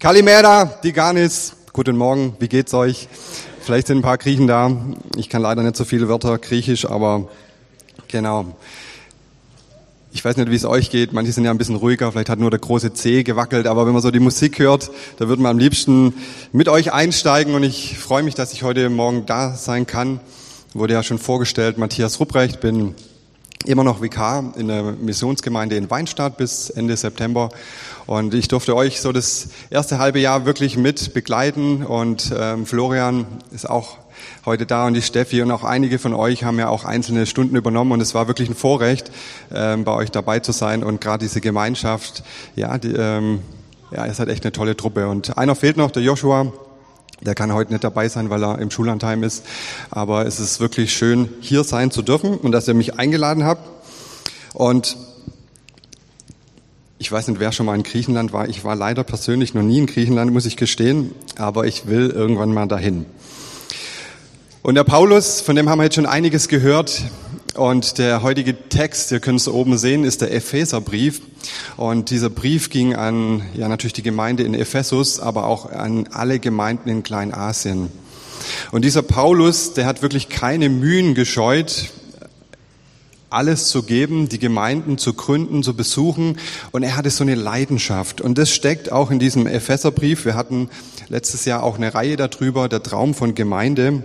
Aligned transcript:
Kalimera, 0.00 0.64
Diganis, 0.84 1.54
guten 1.72 1.96
Morgen, 1.96 2.36
wie 2.38 2.46
geht's 2.46 2.72
euch? 2.72 3.08
Vielleicht 3.60 3.88
sind 3.88 3.98
ein 3.98 4.02
paar 4.02 4.16
Griechen 4.16 4.46
da. 4.46 4.70
Ich 5.16 5.28
kann 5.28 5.42
leider 5.42 5.64
nicht 5.64 5.74
so 5.74 5.84
viele 5.84 6.08
Wörter 6.08 6.38
griechisch, 6.38 6.84
aber 6.84 7.28
genau. 8.06 8.56
Ich 10.12 10.24
weiß 10.24 10.36
nicht, 10.36 10.52
wie 10.52 10.54
es 10.54 10.64
euch 10.64 10.90
geht. 10.90 11.12
Manche 11.12 11.32
sind 11.32 11.44
ja 11.44 11.50
ein 11.50 11.58
bisschen 11.58 11.74
ruhiger. 11.74 12.12
Vielleicht 12.12 12.28
hat 12.28 12.38
nur 12.38 12.52
der 12.52 12.60
große 12.60 12.92
C 12.92 13.24
gewackelt. 13.24 13.66
Aber 13.66 13.86
wenn 13.86 13.92
man 13.92 14.00
so 14.00 14.12
die 14.12 14.20
Musik 14.20 14.60
hört, 14.60 14.88
da 15.16 15.26
würde 15.26 15.42
man 15.42 15.50
am 15.50 15.58
liebsten 15.58 16.14
mit 16.52 16.68
euch 16.68 16.92
einsteigen. 16.92 17.56
Und 17.56 17.64
ich 17.64 17.98
freue 17.98 18.22
mich, 18.22 18.36
dass 18.36 18.52
ich 18.52 18.62
heute 18.62 18.90
Morgen 18.90 19.26
da 19.26 19.56
sein 19.56 19.84
kann. 19.84 20.20
Wurde 20.74 20.92
ja 20.92 21.02
schon 21.02 21.18
vorgestellt. 21.18 21.76
Matthias 21.76 22.20
Rupprecht, 22.20 22.60
bin 22.60 22.94
immer 23.64 23.82
noch 23.82 24.00
Vikar 24.00 24.54
in 24.56 24.68
der 24.68 24.82
Missionsgemeinde 24.82 25.76
in 25.76 25.90
Weinstadt 25.90 26.36
bis 26.36 26.70
Ende 26.70 26.96
September. 26.96 27.50
Und 28.08 28.32
ich 28.32 28.48
durfte 28.48 28.74
euch 28.74 29.02
so 29.02 29.12
das 29.12 29.50
erste 29.68 29.98
halbe 29.98 30.18
Jahr 30.18 30.46
wirklich 30.46 30.78
mit 30.78 31.12
begleiten. 31.12 31.84
Und 31.84 32.32
ähm, 32.34 32.64
Florian 32.64 33.26
ist 33.52 33.68
auch 33.68 33.98
heute 34.46 34.64
da 34.64 34.86
und 34.86 34.94
die 34.94 35.02
Steffi 35.02 35.42
und 35.42 35.50
auch 35.50 35.62
einige 35.62 35.98
von 35.98 36.14
euch 36.14 36.42
haben 36.42 36.58
ja 36.58 36.70
auch 36.70 36.86
einzelne 36.86 37.26
Stunden 37.26 37.54
übernommen. 37.54 37.92
Und 37.92 38.00
es 38.00 38.14
war 38.14 38.26
wirklich 38.26 38.48
ein 38.48 38.54
Vorrecht, 38.54 39.10
ähm, 39.52 39.84
bei 39.84 39.92
euch 39.92 40.10
dabei 40.10 40.40
zu 40.40 40.52
sein. 40.52 40.82
Und 40.82 41.02
gerade 41.02 41.22
diese 41.22 41.42
Gemeinschaft, 41.42 42.24
ja, 42.56 42.78
die, 42.78 42.94
ähm, 42.96 43.40
ja, 43.90 44.06
es 44.06 44.18
hat 44.20 44.28
echt 44.28 44.42
eine 44.42 44.52
tolle 44.52 44.74
Truppe. 44.74 45.06
Und 45.06 45.36
einer 45.36 45.54
fehlt 45.54 45.76
noch, 45.76 45.90
der 45.90 46.02
Joshua. 46.02 46.50
Der 47.20 47.34
kann 47.34 47.52
heute 47.52 47.72
nicht 47.72 47.84
dabei 47.84 48.08
sein, 48.08 48.30
weil 48.30 48.42
er 48.42 48.58
im 48.58 48.70
Schullandheim 48.70 49.22
ist. 49.22 49.44
Aber 49.90 50.24
es 50.24 50.40
ist 50.40 50.60
wirklich 50.60 50.94
schön, 50.94 51.28
hier 51.40 51.62
sein 51.62 51.90
zu 51.90 52.00
dürfen 52.00 52.38
und 52.38 52.52
dass 52.52 52.68
ihr 52.68 52.74
mich 52.74 52.98
eingeladen 52.98 53.44
habt. 53.44 53.68
Und 54.54 54.96
ich 57.08 57.12
weiß 57.12 57.28
nicht, 57.28 57.40
wer 57.40 57.52
schon 57.52 57.64
mal 57.64 57.74
in 57.74 57.84
Griechenland 57.84 58.34
war. 58.34 58.50
Ich 58.50 58.64
war 58.64 58.76
leider 58.76 59.02
persönlich 59.02 59.54
noch 59.54 59.62
nie 59.62 59.78
in 59.78 59.86
Griechenland, 59.86 60.30
muss 60.30 60.44
ich 60.44 60.58
gestehen. 60.58 61.14
Aber 61.36 61.66
ich 61.66 61.86
will 61.86 62.10
irgendwann 62.10 62.52
mal 62.52 62.66
dahin. 62.66 63.06
Und 64.60 64.74
der 64.74 64.84
Paulus, 64.84 65.40
von 65.40 65.56
dem 65.56 65.70
haben 65.70 65.78
wir 65.78 65.84
jetzt 65.84 65.94
schon 65.94 66.04
einiges 66.04 66.48
gehört. 66.48 67.00
Und 67.54 67.96
der 67.96 68.22
heutige 68.22 68.68
Text, 68.68 69.10
ihr 69.10 69.20
könnt 69.20 69.40
es 69.40 69.48
oben 69.48 69.78
sehen, 69.78 70.04
ist 70.04 70.20
der 70.20 70.34
Epheserbrief. 70.34 71.22
Und 71.78 72.10
dieser 72.10 72.28
Brief 72.28 72.68
ging 72.68 72.94
an, 72.94 73.40
ja, 73.54 73.68
natürlich 73.68 73.94
die 73.94 74.02
Gemeinde 74.02 74.42
in 74.42 74.52
Ephesus, 74.52 75.18
aber 75.18 75.46
auch 75.46 75.72
an 75.72 76.08
alle 76.12 76.38
Gemeinden 76.38 76.90
in 76.90 77.02
Kleinasien. 77.04 77.88
Und 78.70 78.84
dieser 78.84 79.00
Paulus, 79.00 79.72
der 79.72 79.86
hat 79.86 80.02
wirklich 80.02 80.28
keine 80.28 80.68
Mühen 80.68 81.14
gescheut, 81.14 81.88
alles 83.30 83.68
zu 83.68 83.82
geben, 83.82 84.28
die 84.28 84.38
Gemeinden 84.38 84.98
zu 84.98 85.14
gründen, 85.14 85.62
zu 85.62 85.74
besuchen. 85.74 86.38
Und 86.72 86.82
er 86.82 86.96
hatte 86.96 87.10
so 87.10 87.24
eine 87.24 87.34
Leidenschaft. 87.34 88.20
Und 88.20 88.38
das 88.38 88.50
steckt 88.50 88.90
auch 88.90 89.10
in 89.10 89.18
diesem 89.18 89.46
Epheserbrief. 89.46 90.24
Wir 90.24 90.34
hatten 90.34 90.70
letztes 91.08 91.44
Jahr 91.44 91.62
auch 91.62 91.76
eine 91.76 91.94
Reihe 91.94 92.16
darüber, 92.16 92.68
der 92.68 92.82
Traum 92.82 93.14
von 93.14 93.34
Gemeinde. 93.34 94.02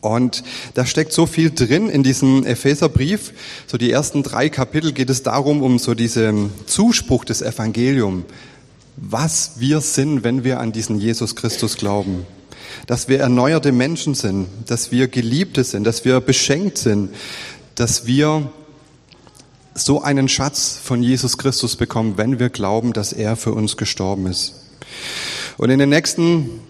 Und 0.00 0.44
da 0.74 0.84
steckt 0.84 1.12
so 1.12 1.24
viel 1.26 1.50
drin 1.50 1.88
in 1.88 2.02
diesem 2.02 2.44
Epheserbrief. 2.44 3.32
So 3.66 3.78
die 3.78 3.90
ersten 3.90 4.22
drei 4.22 4.48
Kapitel 4.48 4.92
geht 4.92 5.08
es 5.08 5.22
darum, 5.22 5.62
um 5.62 5.78
so 5.78 5.94
diesen 5.94 6.50
Zuspruch 6.66 7.24
des 7.24 7.40
Evangeliums. 7.40 8.24
Was 8.96 9.52
wir 9.58 9.80
sind, 9.80 10.22
wenn 10.22 10.44
wir 10.44 10.60
an 10.60 10.72
diesen 10.72 10.98
Jesus 10.98 11.34
Christus 11.36 11.76
glauben. 11.76 12.26
Dass 12.86 13.08
wir 13.08 13.20
erneuerte 13.20 13.72
Menschen 13.72 14.14
sind, 14.14 14.46
dass 14.66 14.92
wir 14.92 15.08
Geliebte 15.08 15.64
sind, 15.64 15.84
dass 15.84 16.04
wir 16.04 16.20
beschenkt 16.20 16.76
sind, 16.76 17.10
dass 17.74 18.06
wir 18.06 18.50
so 19.74 20.02
einen 20.02 20.28
Schatz 20.28 20.78
von 20.82 21.02
Jesus 21.02 21.36
Christus 21.38 21.76
bekommen, 21.76 22.16
wenn 22.16 22.38
wir 22.38 22.48
glauben, 22.48 22.92
dass 22.92 23.12
er 23.12 23.36
für 23.36 23.52
uns 23.52 23.76
gestorben 23.76 24.26
ist. 24.26 24.54
Und 25.56 25.70
in 25.70 25.78
den 25.78 25.88
nächsten 25.88 26.60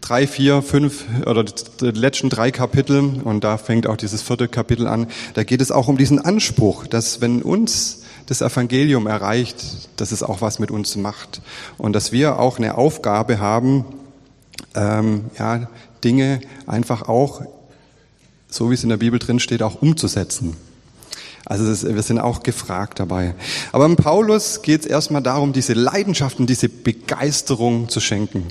drei, 0.00 0.26
vier, 0.26 0.62
fünf 0.62 1.04
oder 1.26 1.44
die 1.44 1.90
letzten 1.90 2.30
drei 2.30 2.50
Kapitel, 2.50 3.20
und 3.22 3.44
da 3.44 3.58
fängt 3.58 3.86
auch 3.86 3.96
dieses 3.96 4.22
vierte 4.22 4.48
Kapitel 4.48 4.86
an, 4.86 5.08
da 5.34 5.44
geht 5.44 5.60
es 5.60 5.70
auch 5.70 5.88
um 5.88 5.98
diesen 5.98 6.18
Anspruch, 6.18 6.86
dass 6.86 7.20
wenn 7.20 7.42
uns 7.42 8.02
das 8.26 8.40
Evangelium 8.40 9.06
erreicht, 9.06 9.90
dass 9.96 10.12
es 10.12 10.22
auch 10.22 10.40
was 10.40 10.58
mit 10.58 10.70
uns 10.70 10.96
macht 10.96 11.40
und 11.76 11.92
dass 11.94 12.12
wir 12.12 12.38
auch 12.38 12.58
eine 12.58 12.76
Aufgabe 12.76 13.38
haben, 13.38 13.84
ähm, 14.74 15.26
ja, 15.38 15.68
Dinge 16.04 16.40
einfach 16.66 17.08
auch, 17.08 17.42
so 18.48 18.70
wie 18.70 18.74
es 18.74 18.82
in 18.82 18.88
der 18.88 18.96
Bibel 18.96 19.18
drin 19.18 19.40
steht, 19.40 19.62
auch 19.62 19.82
umzusetzen. 19.82 20.56
Also 21.44 21.70
ist, 21.70 21.86
wir 21.94 22.02
sind 22.02 22.18
auch 22.18 22.42
gefragt 22.42 23.00
dabei. 23.00 23.34
Aber 23.72 23.86
im 23.86 23.96
Paulus 23.96 24.60
geht 24.62 24.82
es 24.82 24.86
erstmal 24.86 25.22
darum, 25.22 25.52
diese 25.52 25.72
Leidenschaft 25.72 26.38
und 26.40 26.50
diese 26.50 26.68
Begeisterung 26.68 27.88
zu 27.88 28.00
schenken. 28.00 28.48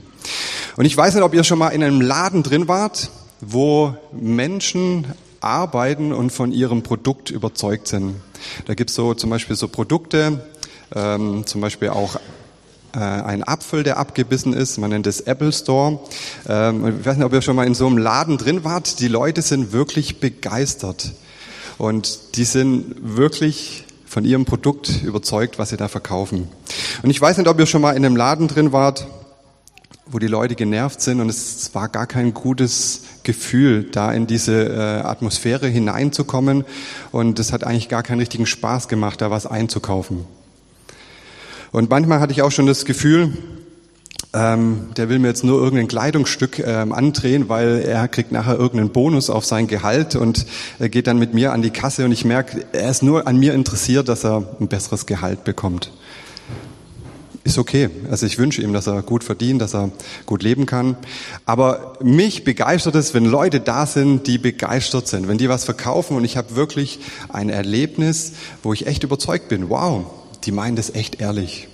Und 0.77 0.85
ich 0.85 0.97
weiß 0.97 1.13
nicht, 1.13 1.23
ob 1.23 1.33
ihr 1.33 1.43
schon 1.43 1.59
mal 1.59 1.69
in 1.69 1.83
einem 1.83 2.01
Laden 2.01 2.41
drin 2.41 2.67
wart, 2.67 3.11
wo 3.39 3.95
Menschen 4.11 5.05
arbeiten 5.41 6.11
und 6.11 6.31
von 6.31 6.51
ihrem 6.51 6.81
Produkt 6.81 7.29
überzeugt 7.29 7.87
sind. 7.87 8.15
Da 8.65 8.73
gibt's 8.73 8.95
so 8.95 9.13
zum 9.13 9.29
Beispiel 9.29 9.55
so 9.55 9.67
Produkte, 9.67 10.43
ähm, 10.95 11.45
zum 11.45 11.61
Beispiel 11.61 11.89
auch 11.89 12.19
ein 12.93 13.43
Apfel, 13.43 13.83
der 13.83 13.97
abgebissen 13.97 14.53
ist. 14.53 14.77
Man 14.77 14.89
nennt 14.89 15.07
es 15.07 15.21
Apple 15.21 15.51
Store. 15.51 15.99
Ähm, 16.47 16.99
ich 16.99 17.05
weiß 17.05 17.17
nicht, 17.17 17.25
ob 17.25 17.33
ihr 17.33 17.41
schon 17.41 17.55
mal 17.55 17.67
in 17.67 17.75
so 17.75 17.87
einem 17.87 17.97
Laden 17.97 18.37
drin 18.37 18.63
wart. 18.63 18.99
Die 18.99 19.07
Leute 19.07 19.41
sind 19.41 19.71
wirklich 19.71 20.19
begeistert. 20.19 21.13
Und 21.77 22.37
die 22.37 22.45
sind 22.45 22.95
wirklich 23.01 23.85
von 24.05 24.25
ihrem 24.25 24.45
Produkt 24.45 25.03
überzeugt, 25.03 25.59
was 25.59 25.69
sie 25.69 25.77
da 25.77 25.87
verkaufen. 25.87 26.47
Und 27.03 27.09
ich 27.09 27.21
weiß 27.21 27.37
nicht, 27.37 27.47
ob 27.47 27.59
ihr 27.59 27.65
schon 27.65 27.81
mal 27.81 27.91
in 27.91 28.05
einem 28.05 28.15
Laden 28.15 28.47
drin 28.47 28.71
wart, 28.71 29.07
wo 30.09 30.19
die 30.19 30.27
Leute 30.27 30.55
genervt 30.55 31.01
sind 31.01 31.19
und 31.19 31.29
es 31.29 31.75
war 31.75 31.89
gar 31.89 32.07
kein 32.07 32.33
gutes 32.33 33.01
Gefühl, 33.23 33.83
da 33.91 34.13
in 34.13 34.25
diese 34.25 34.69
äh, 34.69 35.05
Atmosphäre 35.05 35.67
hineinzukommen 35.67 36.63
und 37.11 37.39
es 37.39 37.51
hat 37.51 37.65
eigentlich 37.65 37.89
gar 37.89 38.03
keinen 38.03 38.19
richtigen 38.19 38.45
Spaß 38.45 38.87
gemacht, 38.87 39.21
da 39.21 39.29
was 39.31 39.45
einzukaufen. 39.45 40.25
Und 41.71 41.89
manchmal 41.89 42.19
hatte 42.19 42.33
ich 42.33 42.41
auch 42.41 42.51
schon 42.51 42.65
das 42.65 42.85
Gefühl, 42.85 43.33
ähm, 44.33 44.89
der 44.97 45.09
will 45.09 45.19
mir 45.19 45.27
jetzt 45.27 45.43
nur 45.43 45.61
irgendein 45.61 45.87
Kleidungsstück 45.87 46.59
ähm, 46.59 46.91
andrehen, 46.91 47.49
weil 47.49 47.79
er 47.79 48.07
kriegt 48.07 48.31
nachher 48.31 48.55
irgendeinen 48.55 48.91
Bonus 48.91 49.29
auf 49.29 49.45
sein 49.45 49.67
Gehalt 49.67 50.15
und 50.15 50.45
er 50.79 50.89
geht 50.89 51.07
dann 51.07 51.17
mit 51.17 51.33
mir 51.33 51.53
an 51.53 51.61
die 51.61 51.69
Kasse 51.69 52.05
und 52.05 52.11
ich 52.11 52.25
merke, 52.25 52.65
er 52.73 52.89
ist 52.89 53.03
nur 53.03 53.27
an 53.27 53.37
mir 53.37 53.53
interessiert, 53.53 54.09
dass 54.09 54.25
er 54.25 54.43
ein 54.59 54.67
besseres 54.67 55.05
Gehalt 55.05 55.43
bekommt. 55.43 55.91
Ist 57.43 57.57
okay. 57.57 57.89
Also 58.11 58.25
ich 58.25 58.37
wünsche 58.37 58.61
ihm, 58.61 58.73
dass 58.73 58.87
er 58.87 59.01
gut 59.01 59.23
verdient, 59.23 59.61
dass 59.61 59.73
er 59.73 59.89
gut 60.25 60.43
leben 60.43 60.65
kann. 60.65 60.97
Aber 61.45 61.93
mich 62.03 62.43
begeistert 62.43 62.95
es, 62.95 63.13
wenn 63.13 63.23
Leute 63.23 63.61
da 63.61 63.85
sind, 63.85 64.27
die 64.27 64.37
begeistert 64.37 65.07
sind, 65.07 65.29
wenn 65.29 65.37
die 65.37 65.47
was 65.47 65.63
verkaufen 65.63 66.17
und 66.17 66.25
ich 66.25 66.35
habe 66.35 66.57
wirklich 66.57 66.99
ein 67.29 67.49
Erlebnis, 67.49 68.33
wo 68.63 68.73
ich 68.73 68.85
echt 68.85 69.03
überzeugt 69.03 69.47
bin. 69.47 69.69
Wow, 69.69 70.07
die 70.47 70.51
meinen 70.53 70.77
das 70.77 70.95
echt 70.95 71.21
ehrlich. 71.21 71.67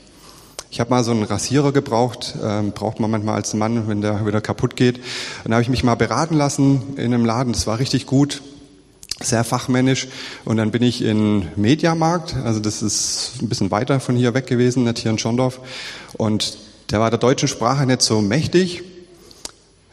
Ich 0.72 0.80
habe 0.80 0.90
mal 0.90 1.04
so 1.04 1.12
einen 1.12 1.22
Rasierer 1.22 1.72
gebraucht, 1.72 2.34
ähm, 2.44 2.72
braucht 2.72 3.00
man 3.00 3.12
manchmal 3.12 3.36
als 3.36 3.54
Mann, 3.54 3.88
wenn 3.88 4.02
der 4.02 4.26
wieder 4.26 4.42
kaputt 4.42 4.76
geht. 4.76 4.98
Und 4.98 5.52
da 5.52 5.54
habe 5.54 5.62
ich 5.62 5.70
mich 5.70 5.84
mal 5.84 5.94
beraten 5.94 6.36
lassen 6.36 6.82
in 6.98 7.14
einem 7.14 7.24
Laden. 7.24 7.54
Das 7.54 7.68
war 7.68 7.78
richtig 7.78 8.08
gut, 8.08 8.42
sehr 9.22 9.44
fachmännisch. 9.44 10.08
Und 10.44 10.58
dann 10.58 10.72
bin 10.72 10.82
ich 10.82 11.04
in 11.04 11.48
Mediamarkt, 11.56 12.36
also 12.44 12.60
das 12.60 12.82
ist 12.82 13.34
ein 13.44 13.50
bisschen 13.50 13.70
weiter 13.70 14.00
von 14.00 14.16
hier 14.16 14.34
weg 14.34 14.48
gewesen, 14.48 14.86
nicht 14.86 14.98
hier 14.98 15.12
in 15.12 15.20
Schondorf. 15.20 15.60
Und 16.14 16.58
der 16.90 17.00
war 17.00 17.12
der 17.12 17.20
deutschen 17.20 17.48
Sprache 17.48 17.86
nicht 17.86 18.02
so 18.02 18.22
mächtig. 18.22 18.82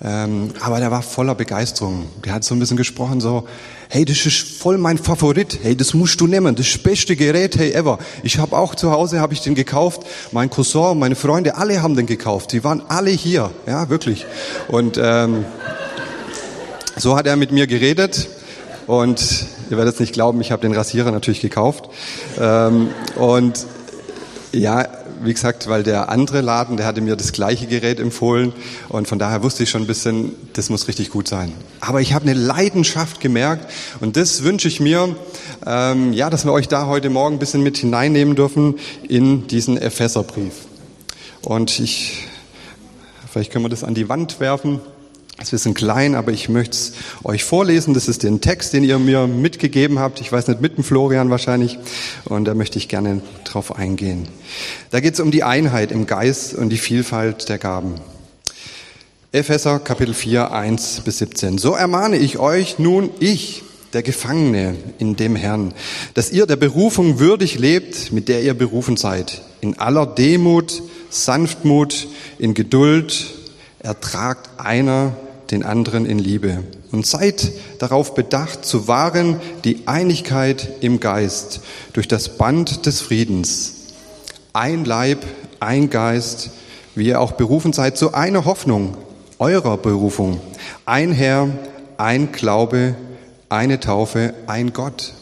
Ähm, 0.02 0.52
aber 0.60 0.80
der 0.80 0.90
war 0.90 1.02
voller 1.02 1.34
Begeisterung. 1.34 2.06
Der 2.24 2.32
hat 2.32 2.44
so 2.44 2.54
ein 2.54 2.58
bisschen 2.58 2.78
gesprochen, 2.78 3.20
so, 3.20 3.46
hey, 3.90 4.06
das 4.06 4.24
ist 4.24 4.58
voll 4.58 4.78
mein 4.78 4.96
Favorit, 4.96 5.58
hey, 5.62 5.76
das 5.76 5.92
musst 5.92 6.20
du 6.20 6.26
nehmen, 6.26 6.54
das 6.54 6.78
beste 6.78 7.16
Gerät, 7.16 7.58
hey, 7.58 7.72
ever. 7.72 7.98
Ich 8.22 8.38
habe 8.38 8.56
auch 8.56 8.74
zu 8.74 8.92
Hause, 8.92 9.20
habe 9.20 9.34
ich 9.34 9.42
den 9.42 9.54
gekauft, 9.54 10.06
mein 10.32 10.48
Cousin, 10.48 10.98
meine 10.98 11.16
Freunde, 11.16 11.56
alle 11.56 11.82
haben 11.82 11.96
den 11.96 12.06
gekauft, 12.06 12.52
die 12.52 12.64
waren 12.64 12.82
alle 12.88 13.10
hier, 13.10 13.50
ja, 13.66 13.90
wirklich. 13.90 14.24
Und 14.68 14.98
ähm, 15.02 15.44
so 16.96 17.16
hat 17.16 17.26
er 17.26 17.36
mit 17.36 17.52
mir 17.52 17.66
geredet 17.66 18.28
und 18.86 19.46
ihr 19.70 19.76
werdet 19.76 19.94
es 19.94 20.00
nicht 20.00 20.14
glauben, 20.14 20.40
ich 20.40 20.50
habe 20.50 20.62
den 20.62 20.72
Rasierer 20.72 21.10
natürlich 21.10 21.40
gekauft. 21.42 21.90
Ähm, 22.38 22.88
und 23.16 23.66
ja, 24.52 24.88
wie 25.22 25.32
gesagt, 25.32 25.68
weil 25.68 25.82
der 25.82 26.08
andere 26.08 26.40
Laden, 26.40 26.76
der 26.76 26.86
hatte 26.86 27.00
mir 27.00 27.16
das 27.16 27.32
gleiche 27.32 27.66
Gerät 27.66 28.00
empfohlen 28.00 28.52
und 28.88 29.08
von 29.08 29.18
daher 29.18 29.42
wusste 29.42 29.62
ich 29.62 29.70
schon 29.70 29.82
ein 29.82 29.86
bisschen, 29.86 30.34
das 30.54 30.70
muss 30.70 30.88
richtig 30.88 31.10
gut 31.10 31.28
sein. 31.28 31.52
Aber 31.80 32.00
ich 32.00 32.12
habe 32.14 32.28
eine 32.28 32.34
Leidenschaft 32.34 33.20
gemerkt 33.20 33.70
und 34.00 34.16
das 34.16 34.42
wünsche 34.42 34.68
ich 34.68 34.80
mir, 34.80 35.14
ähm, 35.66 36.12
ja, 36.12 36.30
dass 36.30 36.44
wir 36.44 36.52
euch 36.52 36.68
da 36.68 36.86
heute 36.86 37.10
Morgen 37.10 37.36
ein 37.36 37.38
bisschen 37.38 37.62
mit 37.62 37.76
hineinnehmen 37.76 38.34
dürfen 38.34 38.76
in 39.08 39.46
diesen 39.46 39.76
Epheserbrief. 39.76 40.54
Und 41.42 41.78
ich, 41.80 42.26
vielleicht 43.30 43.52
können 43.52 43.64
wir 43.64 43.70
das 43.70 43.84
an 43.84 43.94
die 43.94 44.08
Wand 44.08 44.40
werfen. 44.40 44.80
Es 45.42 45.54
ist 45.54 45.64
ein 45.64 45.72
klein, 45.72 46.14
aber 46.14 46.32
ich 46.32 46.50
möchte 46.50 46.76
es 46.76 46.92
euch 47.24 47.44
vorlesen. 47.44 47.94
Das 47.94 48.08
ist 48.08 48.24
den 48.24 48.42
Text, 48.42 48.74
den 48.74 48.84
ihr 48.84 48.98
mir 48.98 49.26
mitgegeben 49.26 49.98
habt. 49.98 50.20
Ich 50.20 50.30
weiß 50.30 50.48
nicht, 50.48 50.60
mit 50.60 50.76
dem 50.76 50.84
Florian 50.84 51.30
wahrscheinlich. 51.30 51.78
Und 52.26 52.44
da 52.44 52.54
möchte 52.54 52.76
ich 52.76 52.88
gerne 52.88 53.22
drauf 53.44 53.74
eingehen. 53.74 54.28
Da 54.90 55.00
geht 55.00 55.14
es 55.14 55.20
um 55.20 55.30
die 55.30 55.42
Einheit 55.42 55.92
im 55.92 56.06
Geist 56.06 56.54
und 56.54 56.68
die 56.68 56.76
Vielfalt 56.76 57.48
der 57.48 57.56
Gaben. 57.56 57.94
Epheser 59.32 59.78
Kapitel 59.78 60.12
4, 60.12 60.52
1 60.52 61.00
bis 61.06 61.18
17. 61.18 61.56
So 61.56 61.72
ermahne 61.72 62.18
ich 62.18 62.38
euch 62.38 62.78
nun, 62.78 63.08
ich, 63.18 63.62
der 63.94 64.02
Gefangene 64.02 64.76
in 64.98 65.16
dem 65.16 65.36
Herrn, 65.36 65.72
dass 66.12 66.30
ihr 66.30 66.46
der 66.46 66.56
Berufung 66.56 67.18
würdig 67.18 67.58
lebt, 67.58 68.12
mit 68.12 68.28
der 68.28 68.42
ihr 68.42 68.54
berufen 68.54 68.98
seid. 68.98 69.40
In 69.62 69.78
aller 69.78 70.04
Demut, 70.04 70.82
Sanftmut, 71.08 72.08
in 72.38 72.52
Geduld, 72.52 73.34
ertragt 73.78 74.50
einer 74.58 75.16
den 75.50 75.62
anderen 75.64 76.06
in 76.06 76.18
Liebe. 76.18 76.64
Und 76.92 77.06
seid 77.06 77.52
darauf 77.78 78.14
bedacht, 78.14 78.64
zu 78.64 78.88
wahren 78.88 79.40
die 79.64 79.86
Einigkeit 79.86 80.68
im 80.80 81.00
Geist 81.00 81.60
durch 81.92 82.08
das 82.08 82.36
Band 82.36 82.86
des 82.86 83.00
Friedens. 83.00 83.74
Ein 84.52 84.84
Leib, 84.84 85.24
ein 85.60 85.90
Geist, 85.90 86.50
wie 86.94 87.06
ihr 87.06 87.20
auch 87.20 87.32
berufen 87.32 87.72
seid, 87.72 87.96
zu 87.96 88.14
einer 88.14 88.44
Hoffnung 88.44 88.96
eurer 89.38 89.76
Berufung. 89.76 90.40
Ein 90.84 91.12
Herr, 91.12 91.48
ein 91.96 92.32
Glaube, 92.32 92.94
eine 93.48 93.80
Taufe, 93.80 94.34
ein 94.46 94.72
Gott. 94.72 95.14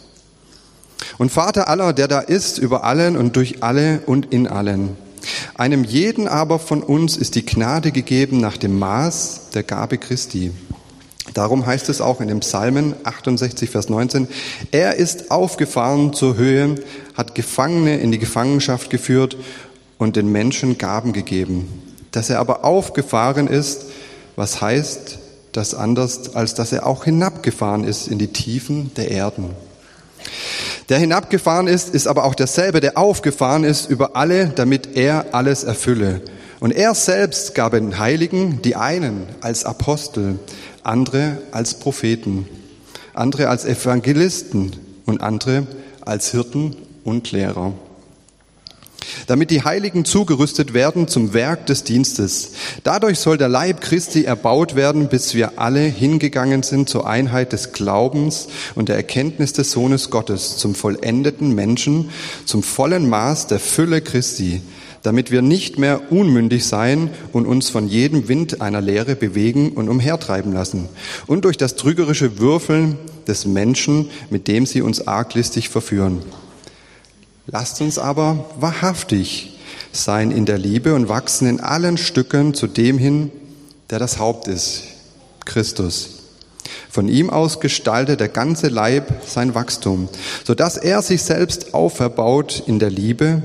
Und 1.19 1.31
Vater 1.31 1.69
aller, 1.69 1.92
der 1.92 2.08
da 2.08 2.20
ist, 2.20 2.58
über 2.58 2.84
allen 2.84 3.16
und 3.16 3.36
durch 3.36 3.62
alle 3.62 4.00
und 4.06 4.32
in 4.32 4.46
allen. 4.46 4.96
Einem 5.58 5.82
jeden 5.82 6.28
aber 6.28 6.60
von 6.60 6.84
uns 6.84 7.16
ist 7.16 7.34
die 7.34 7.44
Gnade 7.44 7.90
gegeben 7.90 8.38
nach 8.38 8.56
dem 8.56 8.78
Maß 8.78 9.50
der 9.55 9.64
Gabe 9.64 9.99
Christi. 9.99 10.52
Darum 11.34 11.66
heißt 11.66 11.88
es 11.88 12.00
auch 12.00 12.20
in 12.20 12.28
dem 12.28 12.40
Psalmen 12.40 12.94
68, 13.02 13.69
Vers 13.69 13.88
19, 13.88 14.28
er 14.70 14.94
ist 14.94 15.32
aufgefahren 15.32 16.12
zur 16.12 16.37
Höhe, 16.37 16.76
hat 17.14 17.34
Gefangene 17.34 17.99
in 17.99 18.12
die 18.12 18.20
Gefangenschaft 18.20 18.88
geführt 18.88 19.37
und 19.99 20.14
den 20.14 20.31
Menschen 20.31 20.78
Gaben 20.78 21.12
gegeben. 21.12 21.66
Dass 22.12 22.31
er 22.31 22.38
aber 22.38 22.64
aufgefahren 22.64 23.49
ist, 23.49 23.87
was 24.37 24.60
heißt 24.60 25.19
das 25.50 25.75
anders, 25.75 26.37
als 26.37 26.55
dass 26.55 26.70
er 26.70 26.87
auch 26.87 27.02
hinabgefahren 27.02 27.82
ist 27.82 28.06
in 28.06 28.20
die 28.20 28.28
Tiefen 28.28 28.93
der 28.94 29.10
Erden. 29.10 29.56
Der 30.88 30.99
hinabgefahren 30.99 31.67
ist, 31.67 31.94
ist 31.94 32.06
aber 32.06 32.25
auch 32.25 32.35
derselbe, 32.35 32.81
der 32.81 32.96
aufgefahren 32.96 33.64
ist 33.64 33.90
über 33.90 34.17
alle, 34.17 34.49
damit 34.49 34.96
er 34.96 35.26
alles 35.32 35.64
erfülle. 35.64 36.23
Und 36.61 36.73
er 36.73 36.94
selbst 36.94 37.55
gab 37.55 37.73
den 37.73 37.99
Heiligen 37.99 38.62
die 38.62 38.75
einen 38.75 39.26
als 39.40 39.64
Apostel, 39.64 40.38
andere 40.82 41.38
als 41.50 41.75
Propheten, 41.75 42.49
andere 43.12 43.49
als 43.49 43.64
Evangelisten 43.64 44.76
und 45.05 45.23
andere 45.23 45.67
als 46.00 46.31
Hirten 46.31 46.75
und 47.05 47.32
Lehrer 47.32 47.75
damit 49.26 49.50
die 49.50 49.62
Heiligen 49.62 50.04
zugerüstet 50.04 50.74
werden 50.74 51.08
zum 51.08 51.34
Werk 51.34 51.66
des 51.66 51.84
Dienstes. 51.84 52.52
Dadurch 52.82 53.18
soll 53.18 53.38
der 53.38 53.48
Leib 53.48 53.80
Christi 53.80 54.24
erbaut 54.24 54.74
werden, 54.74 55.08
bis 55.08 55.34
wir 55.34 55.58
alle 55.58 55.80
hingegangen 55.80 56.62
sind 56.62 56.88
zur 56.88 57.06
Einheit 57.06 57.52
des 57.52 57.72
Glaubens 57.72 58.48
und 58.74 58.88
der 58.88 58.96
Erkenntnis 58.96 59.52
des 59.52 59.70
Sohnes 59.70 60.10
Gottes, 60.10 60.56
zum 60.56 60.74
vollendeten 60.74 61.54
Menschen, 61.54 62.10
zum 62.44 62.62
vollen 62.62 63.08
Maß 63.08 63.46
der 63.46 63.60
Fülle 63.60 64.00
Christi, 64.00 64.62
damit 65.02 65.30
wir 65.30 65.42
nicht 65.42 65.78
mehr 65.78 66.10
unmündig 66.10 66.66
sein 66.66 67.10
und 67.32 67.46
uns 67.46 67.70
von 67.70 67.88
jedem 67.88 68.28
Wind 68.28 68.60
einer 68.60 68.80
Lehre 68.80 69.14
bewegen 69.16 69.72
und 69.72 69.88
umhertreiben 69.88 70.52
lassen 70.52 70.88
und 71.26 71.44
durch 71.44 71.56
das 71.56 71.76
trügerische 71.76 72.38
Würfeln 72.38 72.98
des 73.26 73.46
Menschen, 73.46 74.10
mit 74.30 74.48
dem 74.48 74.66
sie 74.66 74.82
uns 74.82 75.06
arglistig 75.06 75.68
verführen. 75.68 76.22
Lasst 77.50 77.80
uns 77.80 77.98
aber 77.98 78.44
wahrhaftig 78.60 79.58
sein 79.90 80.32
in 80.32 80.44
der 80.44 80.58
Liebe 80.58 80.94
und 80.94 81.08
wachsen 81.08 81.48
in 81.48 81.60
allen 81.60 81.96
Stücken 81.96 82.52
zu 82.52 82.66
dem 82.66 82.98
hin, 82.98 83.32
der 83.88 83.98
das 83.98 84.18
Haupt 84.18 84.48
ist, 84.48 84.82
Christus. 85.46 86.10
Von 86.90 87.08
ihm 87.08 87.30
aus 87.30 87.58
gestaltet 87.60 88.20
der 88.20 88.28
ganze 88.28 88.68
Leib 88.68 89.22
sein 89.26 89.54
Wachstum, 89.54 90.10
so 90.44 90.54
dass 90.54 90.76
er 90.76 91.00
sich 91.00 91.22
selbst 91.22 91.72
auferbaut 91.72 92.64
in 92.66 92.78
der 92.78 92.90
Liebe, 92.90 93.42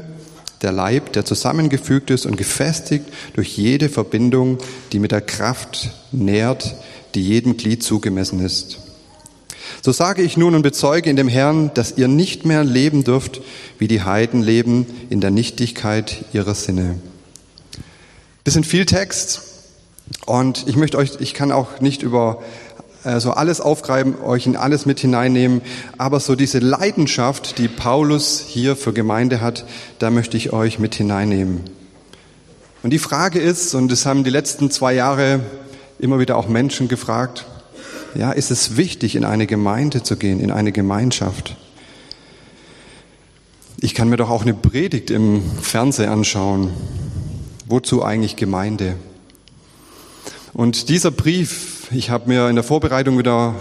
der 0.61 0.73
Leib, 0.73 1.13
der 1.13 1.23
zusammengefügt 1.23 2.09
ist 2.09 2.25
und 2.25 2.35
gefestigt 2.35 3.05
durch 3.35 3.55
jede 3.55 3.88
Verbindung, 3.88 4.57
die 4.91 5.00
mit 5.00 5.13
der 5.13 5.21
Kraft 5.21 5.91
nährt, 6.11 6.75
die 7.15 7.23
jedem 7.23 7.55
Glied 7.55 7.83
zugemessen 7.83 8.44
ist. 8.44 8.82
So 9.81 9.92
sage 9.92 10.21
ich 10.21 10.38
nun 10.38 10.56
und 10.56 10.62
bezeuge 10.62 11.10
in 11.10 11.15
dem 11.15 11.27
Herrn, 11.27 11.71
dass 11.74 11.98
ihr 11.98 12.07
nicht 12.07 12.45
mehr 12.45 12.63
leben 12.63 13.04
dürft, 13.04 13.42
wie 13.80 13.88
die 13.88 14.01
Heiden 14.01 14.42
leben, 14.42 14.86
in 15.10 15.21
der 15.21 15.31
Nichtigkeit 15.31 16.25
ihrer 16.33 16.56
Sinne. 16.56 16.95
Bisschen 18.44 18.63
viel 18.63 18.86
Text 18.86 19.42
und 20.25 20.65
ich 20.68 20.75
möchte 20.75 20.98
euch, 20.98 21.13
ich 21.19 21.33
kann 21.33 21.51
auch 21.51 21.80
nicht 21.80 22.04
über 22.04 22.44
äh, 23.04 23.19
so 23.19 23.31
alles 23.31 23.62
aufgreifen, 23.62 24.19
euch 24.21 24.45
in 24.45 24.56
alles 24.56 24.86
mit 24.86 25.00
hineinnehmen, 25.00 25.62
aber 25.98 26.19
so 26.19 26.36
diese 26.36 26.60
Leidenschaft, 26.60 27.57
die 27.57 27.68
Paulus 27.68 28.44
hier 28.48 28.75
für 28.75 28.94
Gemeinde 28.94 29.42
hat, 29.42 29.65
da 30.00 30.10
möchte 30.10 30.38
ich 30.38 30.54
euch 30.54 30.80
mit 30.80 30.95
hineinnehmen. 30.95 31.62
Und 32.83 32.89
die 32.89 33.00
Frage 33.00 33.39
ist, 33.39 33.75
und 33.75 33.92
das 33.92 34.06
haben 34.06 34.24
die 34.24 34.30
letzten 34.30 34.69
zwei 34.69 34.94
Jahre 34.94 35.39
immer 36.00 36.19
wieder 36.19 36.38
auch 36.38 36.48
Menschen 36.48 36.89
gefragt, 36.89 37.45
ja, 38.15 38.31
ist 38.31 38.51
es 38.51 38.77
wichtig, 38.77 39.15
in 39.15 39.25
eine 39.25 39.48
Gemeinde 39.48 40.04
zu 40.04 40.15
gehen, 40.18 40.39
in 40.39 40.51
eine 40.51 40.71
Gemeinschaft? 40.71 41.56
Ich 43.80 43.94
kann 43.94 44.10
mir 44.10 44.18
doch 44.18 44.30
auch 44.30 44.44
eine 44.44 44.54
Predigt 44.54 45.12
im 45.12 45.44
Fernsehen 45.62 46.10
anschauen. 46.10 46.69
Wozu 47.65 48.04
eigentlich 48.04 48.36
Gemeinde? 48.36 48.95
Und 50.54 50.89
dieser 50.89 51.12
Brief, 51.12 51.88
ich 51.92 52.10
habe 52.10 52.30
mir 52.30 52.48
in 52.50 52.56
der 52.56 52.63
Vorbereitung 52.63 53.18
wieder 53.18 53.56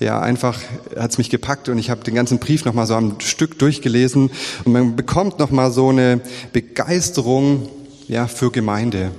ja 0.00 0.20
einfach 0.20 0.60
hat 0.96 1.12
es 1.12 1.18
mich 1.18 1.30
gepackt 1.30 1.68
und 1.68 1.78
ich 1.78 1.90
habe 1.90 2.02
den 2.02 2.14
ganzen 2.14 2.38
Brief 2.38 2.64
noch 2.64 2.74
mal 2.74 2.86
so 2.86 2.94
am 2.94 3.20
Stück 3.20 3.58
durchgelesen 3.58 4.30
und 4.64 4.72
man 4.72 4.96
bekommt 4.96 5.38
noch 5.38 5.50
mal 5.50 5.70
so 5.70 5.88
eine 5.88 6.20
Begeisterung 6.52 7.68
ja 8.08 8.26
für 8.26 8.50
Gemeinde. 8.50 9.12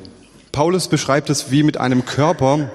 Paulus 0.51 0.87
beschreibt 0.87 1.29
es 1.29 1.51
wie 1.51 1.63
mit 1.63 1.77
einem 1.77 2.05
Körper, 2.05 2.69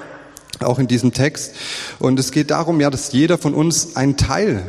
auch 0.60 0.78
in 0.78 0.88
diesem 0.88 1.12
Text. 1.12 1.54
Und 1.98 2.18
es 2.18 2.32
geht 2.32 2.50
darum, 2.50 2.80
ja, 2.80 2.90
dass 2.90 3.12
jeder 3.12 3.38
von 3.38 3.54
uns 3.54 3.96
ein 3.96 4.16
Teil 4.16 4.64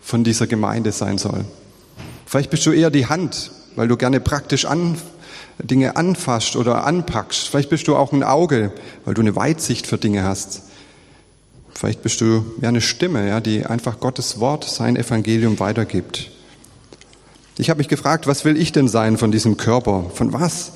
von 0.00 0.24
dieser 0.24 0.46
Gemeinde 0.46 0.92
sein 0.92 1.18
soll. 1.18 1.44
Vielleicht 2.26 2.50
bist 2.50 2.64
du 2.66 2.72
eher 2.72 2.90
die 2.90 3.06
Hand, 3.06 3.50
weil 3.76 3.88
du 3.88 3.96
gerne 3.96 4.20
praktisch 4.20 4.64
an, 4.64 4.96
Dinge 5.58 5.96
anfasst 5.96 6.56
oder 6.56 6.84
anpackst. 6.84 7.48
Vielleicht 7.48 7.70
bist 7.70 7.86
du 7.88 7.96
auch 7.96 8.12
ein 8.12 8.22
Auge, 8.22 8.72
weil 9.04 9.14
du 9.14 9.20
eine 9.20 9.36
Weitsicht 9.36 9.86
für 9.86 9.98
Dinge 9.98 10.24
hast. 10.24 10.62
Vielleicht 11.74 12.02
bist 12.02 12.20
du 12.20 12.44
ja 12.60 12.68
eine 12.68 12.80
Stimme, 12.80 13.28
ja, 13.28 13.40
die 13.40 13.66
einfach 13.66 14.00
Gottes 14.00 14.40
Wort, 14.40 14.64
sein 14.64 14.96
Evangelium 14.96 15.58
weitergibt. 15.58 16.30
Ich 17.58 17.70
habe 17.70 17.78
mich 17.78 17.88
gefragt, 17.88 18.26
was 18.26 18.44
will 18.44 18.56
ich 18.56 18.72
denn 18.72 18.88
sein 18.88 19.18
von 19.18 19.30
diesem 19.30 19.56
Körper? 19.56 20.10
Von 20.14 20.32
was? 20.32 20.72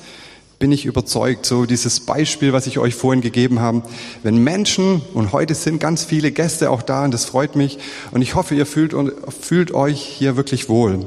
Bin 0.59 0.71
ich 0.71 0.85
überzeugt, 0.85 1.45
so 1.45 1.65
dieses 1.65 1.99
Beispiel, 1.99 2.51
was 2.51 2.65
ich 2.65 2.79
euch 2.79 2.95
vorhin 2.95 3.21
gegeben 3.21 3.59
habe, 3.59 3.83
wenn 4.23 4.37
Menschen, 4.37 5.01
und 5.13 5.31
heute 5.31 5.53
sind 5.53 5.79
ganz 5.79 6.03
viele 6.03 6.31
Gäste 6.31 6.71
auch 6.71 6.81
da, 6.81 7.05
und 7.05 7.13
das 7.13 7.25
freut 7.25 7.55
mich, 7.55 7.77
und 8.11 8.21
ich 8.21 8.33
hoffe, 8.33 8.55
ihr 8.55 8.65
fühlt, 8.65 8.95
fühlt 9.39 9.71
euch 9.71 10.01
hier 10.01 10.35
wirklich 10.35 10.67
wohl. 10.67 11.05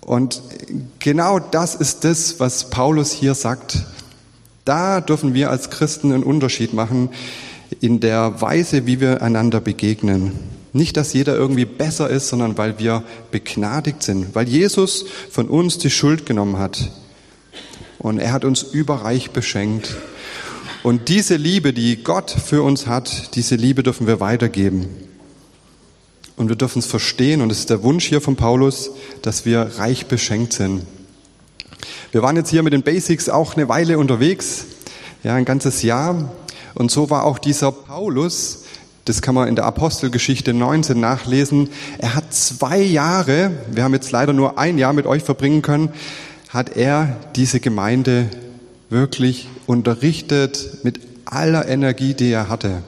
Und 0.00 0.40
genau 0.98 1.38
das 1.40 1.74
ist 1.74 2.04
das, 2.04 2.40
was 2.40 2.70
Paulus 2.70 3.12
hier 3.12 3.34
sagt. 3.34 3.84
Da 4.64 5.00
dürfen 5.00 5.34
wir 5.34 5.50
als 5.50 5.68
Christen 5.70 6.12
einen 6.12 6.22
Unterschied 6.22 6.72
machen 6.72 7.10
in 7.80 8.00
der 8.00 8.40
Weise, 8.40 8.86
wie 8.86 9.00
wir 9.00 9.20
einander 9.22 9.60
begegnen. 9.60 10.32
Nicht, 10.72 10.96
dass 10.96 11.12
jeder 11.12 11.34
irgendwie 11.34 11.64
besser 11.64 12.08
ist, 12.08 12.28
sondern 12.28 12.56
weil 12.56 12.78
wir 12.78 13.02
begnadigt 13.30 14.02
sind, 14.02 14.34
weil 14.34 14.48
Jesus 14.48 15.06
von 15.30 15.48
uns 15.48 15.78
die 15.78 15.90
Schuld 15.90 16.24
genommen 16.24 16.58
hat. 16.58 16.90
Und 17.98 18.18
er 18.18 18.32
hat 18.32 18.44
uns 18.44 18.62
überreich 18.62 19.30
beschenkt. 19.30 19.96
Und 20.82 21.08
diese 21.08 21.36
Liebe, 21.36 21.72
die 21.72 22.02
Gott 22.02 22.30
für 22.30 22.62
uns 22.62 22.86
hat, 22.86 23.34
diese 23.34 23.56
Liebe 23.56 23.82
dürfen 23.82 24.06
wir 24.06 24.20
weitergeben. 24.20 24.86
Und 26.36 26.48
wir 26.48 26.56
dürfen 26.56 26.80
es 26.80 26.86
verstehen, 26.86 27.40
und 27.40 27.50
es 27.50 27.60
ist 27.60 27.70
der 27.70 27.82
Wunsch 27.82 28.04
hier 28.06 28.20
von 28.20 28.36
Paulus, 28.36 28.90
dass 29.22 29.46
wir 29.46 29.78
reich 29.78 30.06
beschenkt 30.06 30.52
sind. 30.52 30.82
Wir 32.12 32.22
waren 32.22 32.36
jetzt 32.36 32.50
hier 32.50 32.62
mit 32.62 32.72
den 32.72 32.82
Basics 32.82 33.28
auch 33.28 33.56
eine 33.56 33.68
Weile 33.68 33.98
unterwegs, 33.98 34.66
ja, 35.22 35.34
ein 35.34 35.44
ganzes 35.44 35.82
Jahr. 35.82 36.30
Und 36.74 36.90
so 36.90 37.10
war 37.10 37.24
auch 37.24 37.38
dieser 37.38 37.72
Paulus, 37.72 38.64
das 39.06 39.22
kann 39.22 39.34
man 39.34 39.48
in 39.48 39.56
der 39.56 39.64
Apostelgeschichte 39.64 40.52
19 40.52 40.98
nachlesen. 41.00 41.70
Er 41.98 42.14
hat 42.14 42.34
zwei 42.34 42.78
Jahre, 42.78 43.52
wir 43.70 43.82
haben 43.82 43.94
jetzt 43.94 44.10
leider 44.10 44.32
nur 44.32 44.58
ein 44.58 44.78
Jahr 44.78 44.92
mit 44.92 45.06
euch 45.06 45.22
verbringen 45.22 45.62
können, 45.62 45.90
hat 46.48 46.76
er 46.76 47.16
diese 47.34 47.60
Gemeinde 47.60 48.28
wirklich 48.88 49.48
unterrichtet 49.66 50.84
mit 50.84 51.00
aller 51.24 51.68
Energie, 51.68 52.14
die 52.14 52.30
er 52.30 52.48
hatte. 52.48 52.82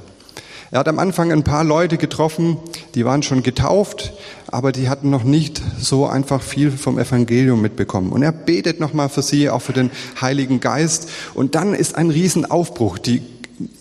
Er 0.71 0.81
hat 0.81 0.89
am 0.89 0.99
Anfang 0.99 1.33
ein 1.33 1.45
paar 1.45 1.65
Leute 1.65 1.97
getroffen, 1.97 2.59
die 2.95 3.07
waren 3.07 3.23
schon 3.23 3.43
getauft, 3.43 4.13
aber 4.49 4.71
die 4.71 4.91
hatten 4.91 5.09
noch 5.09 5.25
nicht 5.25 5.63
so 5.81 6.07
einfach 6.07 6.43
viel 6.43 6.71
vom 6.71 6.99
Evangelium 6.99 7.63
mitbekommen. 7.63 8.13
Und 8.13 8.23
er 8.23 8.33
betet 8.33 8.79
nochmal 8.79 9.09
für 9.09 9.23
sie, 9.23 9.49
auch 9.49 9.63
für 9.63 9.73
den 9.73 9.91
Heiligen 10.21 10.61
Geist. 10.61 11.09
Und 11.33 11.55
dann 11.55 11.73
ist 11.75 11.95
ein 11.95 12.11
Riesenaufbruch. 12.11 12.99
Die, 12.99 13.23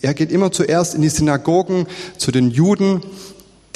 er 0.00 0.14
geht 0.14 0.32
immer 0.32 0.50
zuerst 0.50 0.94
in 0.94 1.02
die 1.02 1.10
Synagogen 1.10 1.86
zu 2.16 2.32
den 2.32 2.50
Juden. 2.50 3.02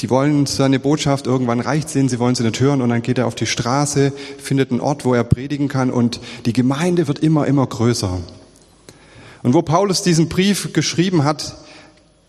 Die 0.02 0.10
wollen 0.10 0.46
seine 0.46 0.80
Botschaft 0.80 1.28
irgendwann 1.28 1.60
reicht 1.60 1.88
sehen, 1.88 2.08
sie 2.08 2.18
wollen 2.18 2.34
sie 2.34 2.42
nicht 2.42 2.58
hören. 2.58 2.82
Und 2.82 2.88
dann 2.88 3.02
geht 3.02 3.18
er 3.18 3.28
auf 3.28 3.36
die 3.36 3.46
Straße, 3.46 4.12
findet 4.36 4.72
einen 4.72 4.80
Ort, 4.80 5.04
wo 5.04 5.14
er 5.14 5.22
predigen 5.22 5.68
kann. 5.68 5.90
Und 5.92 6.20
die 6.44 6.52
Gemeinde 6.52 7.06
wird 7.06 7.20
immer, 7.20 7.46
immer 7.46 7.64
größer. 7.64 8.18
Und 9.44 9.54
wo 9.54 9.62
Paulus 9.62 10.02
diesen 10.02 10.28
Brief 10.28 10.72
geschrieben 10.72 11.22
hat, 11.22 11.56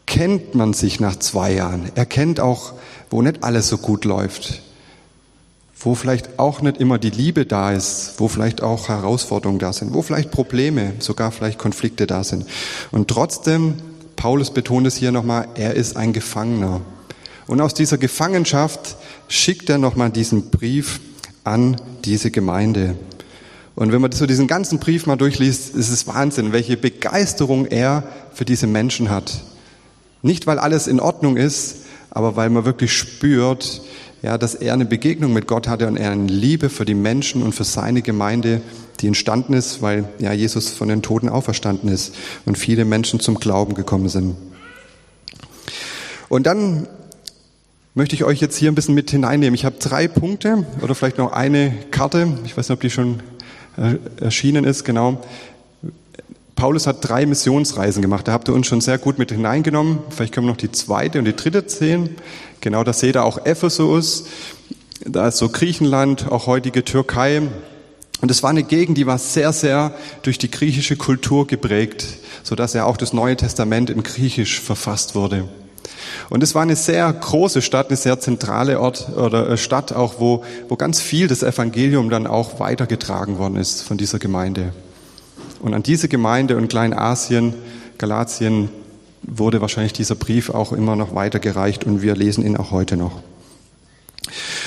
kennt 0.06 0.54
man 0.54 0.74
sich 0.74 1.00
nach 1.00 1.16
zwei 1.16 1.54
Jahren. 1.54 1.90
Er 1.96 2.06
kennt 2.06 2.40
auch, 2.40 2.74
wo 3.10 3.24
nicht 3.24 3.44
alles 3.44 3.70
so 3.70 3.80
gut 3.80 4.06
läuft, 4.06 4.62
wo 5.80 5.96
vielleicht 5.96 6.38
auch 6.38 6.62
nicht 6.62 6.78
immer 6.78 7.00
die 7.00 7.10
Liebe 7.10 7.48
da 7.48 7.72
ist, 7.72 8.16
wo 8.18 8.28
vielleicht 8.28 8.62
auch 8.62 8.88
Herausforderungen 8.88 9.60
da 9.60 9.74
sind, 9.74 9.96
wo 9.96 10.04
vielleicht 10.04 10.30
Probleme, 10.30 10.94
sogar 11.00 11.32
vielleicht 11.32 11.58
Konflikte 11.58 12.06
da 12.06 12.24
sind. 12.24 12.46
Und 12.92 13.08
trotzdem, 13.08 13.76
Paulus 14.16 14.52
betont 14.52 14.86
es 14.86 14.96
hier 14.96 15.12
nochmal, 15.12 15.48
er 15.56 15.74
ist 15.74 15.98
ein 15.98 16.14
Gefangener. 16.14 16.82
Und 17.48 17.62
aus 17.62 17.74
dieser 17.74 17.98
Gefangenschaft 17.98 18.96
schickt 19.28 19.70
er 19.70 19.78
nochmal 19.78 20.10
diesen 20.12 20.50
Brief 20.50 21.00
an 21.44 21.78
diese 22.06 22.32
Gemeinde. 22.32 22.96
Und 23.76 23.92
wenn 23.92 24.02
man 24.02 24.12
so 24.12 24.26
diesen 24.26 24.48
ganzen 24.48 24.80
Brief 24.80 25.06
mal 25.06 25.16
durchliest, 25.16 25.76
ist 25.76 25.90
es 25.90 26.08
Wahnsinn, 26.08 26.54
welche 26.54 26.78
Begeisterung 26.78 27.66
er 27.66 28.04
für 28.34 28.46
diese 28.46 28.68
Menschen 28.68 29.10
hat. 29.10 29.42
Nicht, 30.22 30.48
weil 30.48 30.60
alles 30.60 30.88
in 30.88 31.00
Ordnung 31.00 31.38
ist, 31.38 31.78
aber 32.12 32.36
weil 32.36 32.50
man 32.50 32.66
wirklich 32.66 32.94
spürt, 32.94 33.82
ja, 34.22 34.38
dass 34.38 34.56
er 34.56 34.74
eine 34.74 34.86
Begegnung 34.86 35.34
mit 35.34 35.48
Gott 35.48 35.68
hatte 35.68 35.88
und 35.88 35.98
er 35.98 36.12
eine 36.12 36.28
Liebe 36.28 36.70
für 36.70 36.86
die 36.86 36.94
Menschen 36.94 37.44
und 37.44 37.54
für 37.54 37.66
seine 37.66 38.02
Gemeinde, 38.02 38.62
die 39.02 39.08
entstanden 39.08 39.54
ist, 39.54 39.82
weil 39.82 40.08
ja 40.20 40.32
Jesus 40.32 40.70
von 40.70 40.88
den 40.88 41.02
Toten 41.02 41.28
auferstanden 41.28 41.90
ist 41.90 42.16
und 42.46 42.58
viele 42.58 42.86
Menschen 42.86 43.20
zum 43.20 43.36
Glauben 43.36 43.74
gekommen 43.74 44.08
sind. 44.08 44.36
Und 46.30 46.48
dann 46.48 46.88
möchte 47.96 48.16
ich 48.16 48.24
euch 48.24 48.40
jetzt 48.40 48.58
hier 48.58 48.72
ein 48.72 48.76
bisschen 48.76 48.96
mit 48.96 49.12
hineinnehmen. 49.12 49.54
Ich 49.54 49.66
habe 49.66 49.76
drei 49.78 50.08
Punkte 50.08 50.66
oder 50.82 50.96
vielleicht 50.96 51.18
noch 51.18 51.32
eine 51.32 51.74
Karte. 51.92 52.38
Ich 52.46 52.58
weiß 52.58 52.70
nicht, 52.70 52.76
ob 52.76 52.82
die 52.82 52.90
schon 52.90 53.22
äh, 53.78 53.96
erschienen 54.22 54.64
ist, 54.64 54.84
genau. 54.84 55.22
Paulus 56.56 56.88
hat 56.88 56.98
drei 57.08 57.26
Missionsreisen 57.26 58.02
gemacht. 58.02 58.28
Da 58.28 58.32
habt 58.32 58.48
ihr 58.48 58.54
uns 58.54 58.68
schon 58.68 58.82
sehr 58.82 58.98
gut 58.98 59.20
mit 59.20 59.32
hineingenommen. 59.32 60.00
Vielleicht 60.10 60.34
können 60.34 60.48
wir 60.48 60.52
noch 60.52 60.58
die 60.58 60.72
zweite 60.72 61.20
und 61.20 61.26
die 61.26 61.36
dritte 61.36 61.66
zählen. 61.66 62.10
Genau, 62.62 62.84
da 62.84 62.94
seht 62.94 63.16
ihr 63.16 63.24
auch 63.24 63.46
Ephesus. 63.46 64.26
Da 65.06 65.28
ist 65.28 65.38
so 65.38 65.50
Griechenland, 65.50 66.32
auch 66.32 66.48
heutige 66.48 66.86
Türkei. 66.86 67.42
Und 68.22 68.32
es 68.32 68.42
war 68.42 68.52
eine 68.52 68.64
Gegend, 68.64 68.98
die 68.98 69.08
war 69.08 69.18
sehr, 69.18 69.52
sehr 69.52 69.94
durch 70.22 70.38
die 70.38 70.50
griechische 70.50 70.96
Kultur 70.96 71.46
geprägt, 71.46 72.06
so 72.44 72.56
dass 72.56 72.74
ja 72.74 72.86
auch 72.86 72.96
das 72.96 73.12
Neue 73.12 73.36
Testament 73.36 73.90
in 73.90 74.02
Griechisch 74.04 74.62
verfasst 74.62 75.16
wurde. 75.16 75.50
Und 76.30 76.44
es 76.44 76.56
war 76.56 76.62
eine 76.62 76.76
sehr 76.76 77.12
große 77.12 77.62
Stadt, 77.62 77.88
eine 77.88 77.98
sehr 77.98 78.20
zentrale 78.20 78.80
Ort 78.80 79.10
oder 79.16 79.50
äh, 79.50 79.58
Stadt 79.58 79.94
auch, 79.94 80.16
wo, 80.20 80.44
wo 80.70 80.76
ganz 80.76 81.00
viel 81.00 81.28
das 81.28 81.44
Evangelium 81.44 82.10
dann 82.10 82.28
auch 82.28 82.60
weitergetragen 82.60 83.38
worden 83.38 83.58
ist 83.58 83.82
von 83.82 83.98
dieser 83.98 84.20
Gemeinde. 84.20 84.74
Und 85.60 85.74
an 85.74 85.84
diese 85.84 86.08
Gemeinde 86.08 86.56
in 86.56 86.68
Kleinasien, 86.68 87.54
Galatien, 87.98 88.70
wurde 89.22 89.62
wahrscheinlich 89.62 89.94
dieser 89.94 90.16
Brief 90.16 90.50
auch 90.50 90.74
immer 90.74 90.96
noch 90.96 91.16
weitergereicht 91.16 91.86
und 91.86 92.02
wir 92.02 92.16
lesen 92.16 92.46
ihn 92.46 92.58
auch 92.58 92.72
heute 92.72 92.98
noch. 92.98 93.22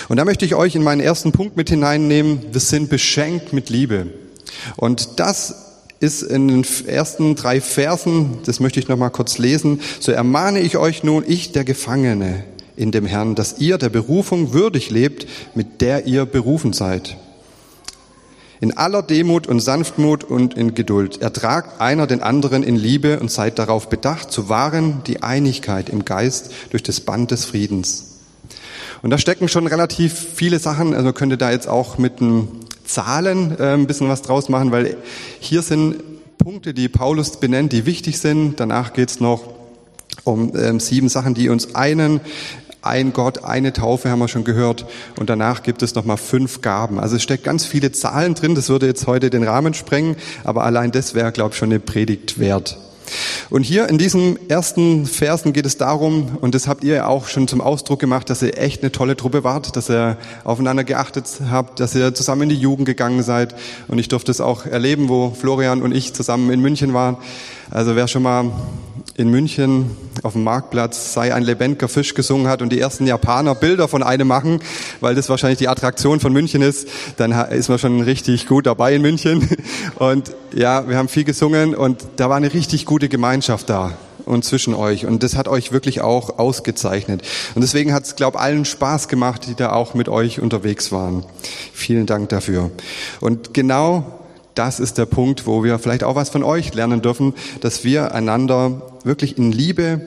Und 0.08 0.16
da 0.16 0.25
möchte 0.25 0.44
ich 0.44 0.54
euch 0.54 0.75
in 0.75 0.82
meinen 0.82 1.00
ersten 1.00 1.32
Punkt 1.32 1.56
mit 1.56 1.68
hineinnehmen. 1.68 2.40
Wir 2.52 2.61
sind 2.61 2.88
beschenkt 2.88 3.52
mit 3.52 3.70
Liebe. 3.70 4.06
Und 4.76 5.18
das 5.18 5.65
ist 6.00 6.23
in 6.23 6.49
den 6.49 6.67
ersten 6.87 7.35
drei 7.35 7.61
Versen, 7.61 8.38
das 8.45 8.61
möchte 8.61 8.81
ich 8.81 8.88
noch 8.88 8.99
mal 8.99 9.11
kurz 9.11 9.38
lesen. 9.38 9.81
So 10.00 10.12
ermahne 10.12 10.61
ich 10.61 10.76
euch 10.76 11.03
nun, 11.03 11.25
ich 11.26 11.53
der 11.53 11.65
Gefangene 11.65 12.45
in 12.76 12.93
dem 12.93 13.07
Herrn, 13.07 13.35
dass 13.35 13.59
ihr 13.59 13.79
der 13.79 13.88
Berufung 13.88 14.53
würdig 14.53 14.91
lebt, 14.91 15.26
mit 15.55 15.81
der 15.81 16.07
ihr 16.07 16.26
berufen 16.26 16.73
seid 16.73 17.17
in 18.61 18.76
aller 18.76 19.03
Demut 19.03 19.47
und 19.47 19.61
Sanftmut 19.61 20.25
und 20.25 20.55
in 20.55 20.75
Geduld. 20.75 21.21
Ertragt 21.21 21.81
einer 21.81 22.07
den 22.07 22.23
anderen 22.23 22.62
in 22.62 22.76
Liebe 22.76 23.21
und 23.21 23.31
seid 23.31 23.59
darauf 23.59 23.88
bedacht, 23.88 24.31
zu 24.31 24.49
wahren 24.49 25.03
die 25.07 25.23
Einigkeit 25.23 25.88
im 25.88 26.05
Geist 26.05 26.53
durch 26.71 26.83
das 26.83 27.00
Band 27.00 27.31
des 27.31 27.45
Friedens. 27.45 28.21
Und 29.03 29.11
da 29.11 29.19
stecken 29.19 29.49
schon 29.49 29.67
relativ 29.67 30.15
viele 30.35 30.59
Sachen, 30.59 30.95
also 30.95 31.12
könnt 31.12 31.33
ihr 31.33 31.37
da 31.37 31.50
jetzt 31.50 31.69
auch 31.69 31.99
mit 31.99 32.21
den 32.21 32.49
Zahlen 32.87 33.57
äh, 33.59 33.75
ein 33.75 33.87
bisschen 33.87 34.09
was 34.09 34.23
draus 34.23 34.49
machen, 34.49 34.73
weil 34.73 34.97
hier 35.40 35.62
sind 35.62 35.97
Punkte, 36.38 36.75
die 36.75 36.88
Paulus 36.88 37.38
benennt, 37.38 37.73
die 37.73 37.87
wichtig 37.87 38.19
sind. 38.19 38.61
Danach 38.61 38.93
geht's 38.93 39.21
noch 39.21 39.43
um 40.25 40.52
ähm, 40.57 40.81
sieben 40.81 41.09
Sachen, 41.09 41.35
die 41.35 41.49
uns 41.49 41.75
einen 41.75 42.21
ein 42.87 43.12
Gott, 43.12 43.43
eine 43.45 43.73
Taufe 43.73 44.11
haben 44.11 44.21
wir 44.21 44.28
schon 44.28 44.45
gehört 44.45 44.87
und 45.19 45.28
danach 45.28 45.64
gibt 45.64 45.83
es 45.83 45.95
nochmal 45.97 46.16
fünf 46.16 46.61
Gaben. 46.61 47.00
Also 47.00 47.16
es 47.16 47.23
steckt 47.23 47.43
ganz 47.43 47.66
viele 47.66 47.90
Zahlen 47.90 48.35
drin, 48.35 48.55
das 48.55 48.69
würde 48.69 48.87
jetzt 48.87 49.09
heute 49.09 49.28
den 49.28 49.43
Rahmen 49.43 49.75
sprengen, 49.75 50.16
aber 50.45 50.64
allein 50.64 50.93
das 50.93 51.14
wäre, 51.14 51.33
glaube 51.33 51.50
ich, 51.50 51.59
schon 51.59 51.71
eine 51.71 51.81
Predigt 51.81 52.38
wert. 52.38 52.78
Und 53.50 53.62
hier 53.62 53.88
in 53.88 53.98
diesen 53.98 54.50
ersten 54.50 55.06
Versen 55.06 55.52
geht 55.52 55.66
es 55.66 55.76
darum, 55.76 56.38
und 56.40 56.54
das 56.54 56.66
habt 56.66 56.84
ihr 56.84 57.08
auch 57.08 57.28
schon 57.28 57.48
zum 57.48 57.60
Ausdruck 57.60 58.00
gemacht, 58.00 58.30
dass 58.30 58.42
ihr 58.42 58.58
echt 58.58 58.82
eine 58.82 58.92
tolle 58.92 59.16
Truppe 59.16 59.44
wart, 59.44 59.76
dass 59.76 59.90
ihr 59.90 60.16
aufeinander 60.44 60.84
geachtet 60.84 61.26
habt, 61.50 61.80
dass 61.80 61.94
ihr 61.94 62.14
zusammen 62.14 62.42
in 62.42 62.48
die 62.50 62.56
Jugend 62.56 62.86
gegangen 62.86 63.22
seid. 63.22 63.54
Und 63.88 63.98
ich 63.98 64.08
durfte 64.08 64.30
es 64.30 64.40
auch 64.40 64.66
erleben, 64.66 65.08
wo 65.08 65.30
Florian 65.30 65.82
und 65.82 65.92
ich 65.92 66.12
zusammen 66.14 66.50
in 66.50 66.60
München 66.60 66.94
waren. 66.94 67.16
Also 67.70 67.96
wer 67.96 68.08
schon 68.08 68.22
mal 68.22 68.52
in 69.16 69.30
München 69.30 69.96
auf 70.23 70.35
dem 70.35 70.44
Marktplatz 70.44 71.14
sei 71.14 71.35
ein 71.35 71.42
lebendiger 71.42 71.88
Fisch 71.88 72.12
gesungen 72.14 72.49
hat 72.49 72.61
und 72.61 72.70
die 72.70 72.78
ersten 72.78 73.06
Japaner 73.06 73.54
Bilder 73.54 73.88
von 73.88 74.02
einem 74.02 74.28
machen, 74.28 74.61
weil 75.00 75.14
das 75.14 75.28
wahrscheinlich 75.30 75.58
die 75.58 75.68
Attraktion 75.68 76.20
von 76.20 76.32
München 76.32 76.61
ist, 76.61 76.88
dann 77.16 77.32
ist 77.32 77.68
man 77.68 77.78
schon 77.78 78.02
richtig 78.02 78.46
gut 78.46 78.66
dabei 78.66 78.94
in 78.94 79.02
München. 79.02 79.49
Und 79.96 80.35
ja, 80.54 80.88
wir 80.88 80.99
haben 80.99 81.08
viel 81.08 81.25
gesungen 81.25 81.75
und 81.75 82.06
da 82.16 82.28
war 82.28 82.37
eine 82.37 82.52
richtig 82.52 82.85
gute 82.85 83.08
Gemeinschaft 83.08 83.70
da 83.70 83.92
und 84.25 84.44
zwischen 84.44 84.75
euch. 84.75 85.06
Und 85.06 85.23
das 85.23 85.37
hat 85.37 85.49
euch 85.49 85.73
wirklich 85.73 86.02
auch 86.02 86.38
ausgezeichnet. 86.38 87.23
Und 87.54 87.62
deswegen 87.62 87.94
hat 87.94 88.04
es, 88.04 88.16
glaube 88.16 88.38
allen 88.38 88.64
Spaß 88.64 89.08
gemacht, 89.08 89.46
die 89.46 89.54
da 89.54 89.73
auch 89.73 89.94
mit 89.94 90.08
euch 90.08 90.40
unterwegs 90.40 90.92
waren. 90.92 91.25
Vielen 91.73 92.06
Dank 92.06 92.28
dafür. 92.28 92.70
Und 93.20 93.54
genau 93.54 94.25
das 94.56 94.80
ist 94.80 94.98
der 94.98 95.06
Punkt, 95.06 95.46
wo 95.46 95.62
wir 95.62 95.78
vielleicht 95.78 96.02
auch 96.02 96.16
was 96.16 96.30
von 96.30 96.42
euch 96.42 96.75
lernen 96.75 97.02
dürfen, 97.02 97.34
dass 97.60 97.84
wir 97.84 98.14
einander 98.14 98.82
wirklich 99.04 99.38
in 99.38 99.52
Liebe 99.52 100.00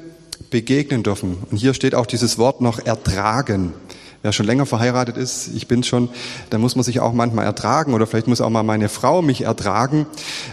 begegnen 0.49 1.03
dürfen. 1.03 1.37
Und 1.49 1.57
hier 1.57 1.73
steht 1.73 1.95
auch 1.95 2.05
dieses 2.05 2.37
Wort 2.37 2.59
noch 2.59 2.79
ertragen. 2.79 3.73
Wer 4.21 4.33
schon 4.33 4.45
länger 4.45 4.65
verheiratet 4.65 5.15
ist, 5.15 5.49
ich 5.55 5.67
bin 5.67 5.81
schon, 5.81 6.09
da 6.49 6.57
muss 6.57 6.75
man 6.75 6.83
sich 6.83 6.99
auch 6.99 7.13
manchmal 7.13 7.45
ertragen 7.45 7.93
oder 7.93 8.05
vielleicht 8.05 8.27
muss 8.27 8.41
auch 8.41 8.49
mal 8.49 8.63
meine 8.63 8.89
Frau 8.89 9.21
mich 9.21 9.41
ertragen. 9.41 10.07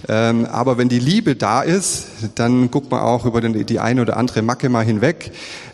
Ähm, 0.09 0.47
aber 0.47 0.79
wenn 0.79 0.89
die 0.89 1.01
Liebe 1.01 1.35
da 1.35 1.63
ist, 1.63 2.07
dann 2.37 2.71
guckt 2.71 2.93
man 2.93 3.01
auch 3.01 3.25
über 3.25 3.41
die 3.41 3.81
eine 3.81 4.03
oder 4.03 4.17
andere 4.19 4.43
Macke 4.43 4.69
mal 4.69 4.85
hinweg, 4.85 5.33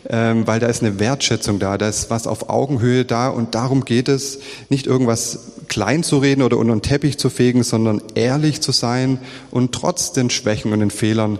ähm, 0.08 0.46
weil 0.46 0.58
da 0.58 0.68
ist 0.68 0.82
eine 0.82 0.98
Wertschätzung 1.00 1.58
da, 1.58 1.76
da 1.76 1.86
ist 1.86 2.08
was 2.08 2.26
auf 2.26 2.48
Augenhöhe 2.48 3.04
da 3.04 3.28
und 3.28 3.54
darum 3.54 3.84
geht 3.84 4.08
es, 4.08 4.38
nicht 4.70 4.86
irgendwas 4.86 5.52
klein 5.68 6.02
zu 6.02 6.16
reden 6.16 6.40
oder 6.40 6.56
unter 6.56 6.74
den 6.74 6.82
Teppich 6.82 7.18
zu 7.18 7.28
fegen, 7.28 7.62
sondern 7.62 8.00
ehrlich 8.14 8.62
zu 8.62 8.72
sein 8.72 9.18
und 9.50 9.72
trotz 9.72 10.12
den 10.12 10.30
Schwächen 10.30 10.72
und 10.72 10.80
den 10.80 10.90
Fehlern 10.90 11.38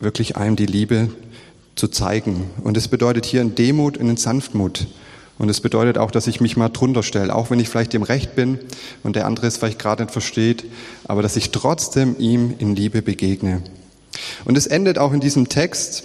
wirklich 0.00 0.36
einem 0.36 0.56
die 0.56 0.66
Liebe 0.66 1.10
zu 1.74 1.88
zeigen. 1.88 2.50
Und 2.64 2.78
es 2.78 2.88
bedeutet 2.88 3.26
hier 3.26 3.42
in 3.42 3.54
Demut 3.54 3.98
in 3.98 4.16
Sanftmut. 4.16 4.86
Und 5.38 5.48
es 5.48 5.60
bedeutet 5.60 5.98
auch, 5.98 6.10
dass 6.10 6.26
ich 6.26 6.40
mich 6.40 6.56
mal 6.56 6.68
drunter 6.68 7.02
stelle, 7.02 7.34
auch 7.34 7.50
wenn 7.50 7.58
ich 7.58 7.68
vielleicht 7.68 7.92
dem 7.92 8.02
Recht 8.02 8.34
bin 8.34 8.58
und 9.02 9.16
der 9.16 9.26
andere 9.26 9.46
es 9.46 9.56
vielleicht 9.56 9.78
gerade 9.78 10.04
nicht 10.04 10.12
versteht, 10.12 10.64
aber 11.04 11.22
dass 11.22 11.36
ich 11.36 11.50
trotzdem 11.50 12.16
ihm 12.18 12.54
in 12.58 12.76
Liebe 12.76 13.02
begegne. 13.02 13.62
Und 14.44 14.58
es 14.58 14.66
endet 14.66 14.98
auch 14.98 15.12
in 15.12 15.20
diesem 15.20 15.48
Text 15.48 16.04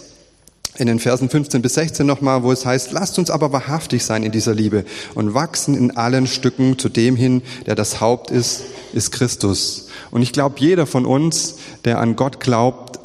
in 0.77 0.87
den 0.87 0.99
Versen 0.99 1.29
15 1.29 1.61
bis 1.61 1.73
16 1.73 2.05
nochmal, 2.05 2.43
wo 2.43 2.51
es 2.51 2.65
heißt, 2.65 2.91
lasst 2.91 3.17
uns 3.17 3.31
aber 3.31 3.51
wahrhaftig 3.51 4.05
sein 4.05 4.23
in 4.23 4.31
dieser 4.31 4.53
Liebe 4.53 4.85
und 5.15 5.33
wachsen 5.33 5.75
in 5.75 5.97
allen 5.97 6.27
Stücken 6.27 6.77
zu 6.77 6.87
dem 6.87 7.15
hin, 7.15 7.41
der 7.65 7.75
das 7.75 7.99
Haupt 7.99 8.31
ist, 8.31 8.63
ist 8.93 9.11
Christus. 9.11 9.87
Und 10.11 10.21
ich 10.21 10.33
glaube, 10.33 10.55
jeder 10.59 10.85
von 10.85 11.05
uns, 11.05 11.55
der 11.83 11.99
an 11.99 12.15
Gott 12.15 12.39
glaubt, 12.39 12.99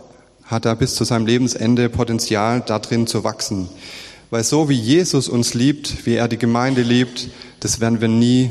hat 0.44 0.66
da 0.66 0.74
bis 0.74 0.94
zu 0.94 1.04
seinem 1.04 1.26
Lebensende 1.26 1.88
Potenzial, 1.88 2.62
darin 2.64 3.06
zu 3.06 3.24
wachsen. 3.24 3.70
Weil 4.32 4.44
so 4.44 4.70
wie 4.70 4.80
Jesus 4.80 5.28
uns 5.28 5.52
liebt, 5.52 6.06
wie 6.06 6.14
er 6.14 6.26
die 6.26 6.38
Gemeinde 6.38 6.80
liebt, 6.80 7.28
das 7.60 7.80
werden 7.80 8.00
wir 8.00 8.08
nie 8.08 8.50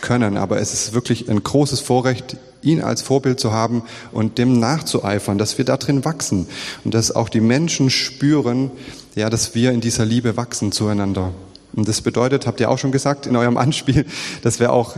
können. 0.00 0.36
Aber 0.36 0.60
es 0.60 0.72
ist 0.72 0.92
wirklich 0.92 1.28
ein 1.28 1.42
großes 1.42 1.80
Vorrecht, 1.80 2.36
ihn 2.62 2.80
als 2.80 3.02
Vorbild 3.02 3.40
zu 3.40 3.52
haben 3.52 3.82
und 4.12 4.38
dem 4.38 4.60
nachzueifern, 4.60 5.36
dass 5.36 5.58
wir 5.58 5.64
da 5.64 5.76
drin 5.76 6.04
wachsen 6.04 6.46
und 6.84 6.94
dass 6.94 7.10
auch 7.10 7.30
die 7.30 7.40
Menschen 7.40 7.90
spüren, 7.90 8.70
ja, 9.16 9.28
dass 9.28 9.56
wir 9.56 9.72
in 9.72 9.80
dieser 9.80 10.04
Liebe 10.04 10.36
wachsen 10.36 10.70
zueinander. 10.70 11.32
Und 11.72 11.88
das 11.88 12.00
bedeutet, 12.00 12.46
habt 12.46 12.60
ihr 12.60 12.70
auch 12.70 12.78
schon 12.78 12.92
gesagt 12.92 13.26
in 13.26 13.34
eurem 13.34 13.56
Anspiel, 13.56 14.06
dass 14.42 14.60
wir 14.60 14.72
auch 14.72 14.94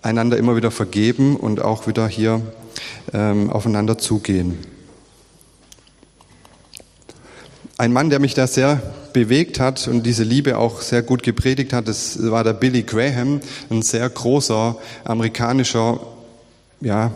einander 0.00 0.38
immer 0.38 0.56
wieder 0.56 0.70
vergeben 0.70 1.36
und 1.36 1.60
auch 1.60 1.86
wieder 1.86 2.08
hier 2.08 2.40
ähm, 3.12 3.50
aufeinander 3.50 3.98
zugehen. 3.98 4.56
Ein 7.76 7.92
Mann, 7.92 8.08
der 8.08 8.20
mich 8.20 8.32
da 8.32 8.46
sehr 8.46 8.80
bewegt 9.12 9.60
hat 9.60 9.88
und 9.88 10.04
diese 10.04 10.24
Liebe 10.24 10.58
auch 10.58 10.80
sehr 10.80 11.02
gut 11.02 11.22
gepredigt 11.22 11.72
hat, 11.72 11.88
das 11.88 12.30
war 12.30 12.44
der 12.44 12.52
Billy 12.52 12.82
Graham, 12.82 13.40
ein 13.70 13.82
sehr 13.82 14.08
großer 14.08 14.76
amerikanischer 15.04 16.00
ja, 16.80 17.12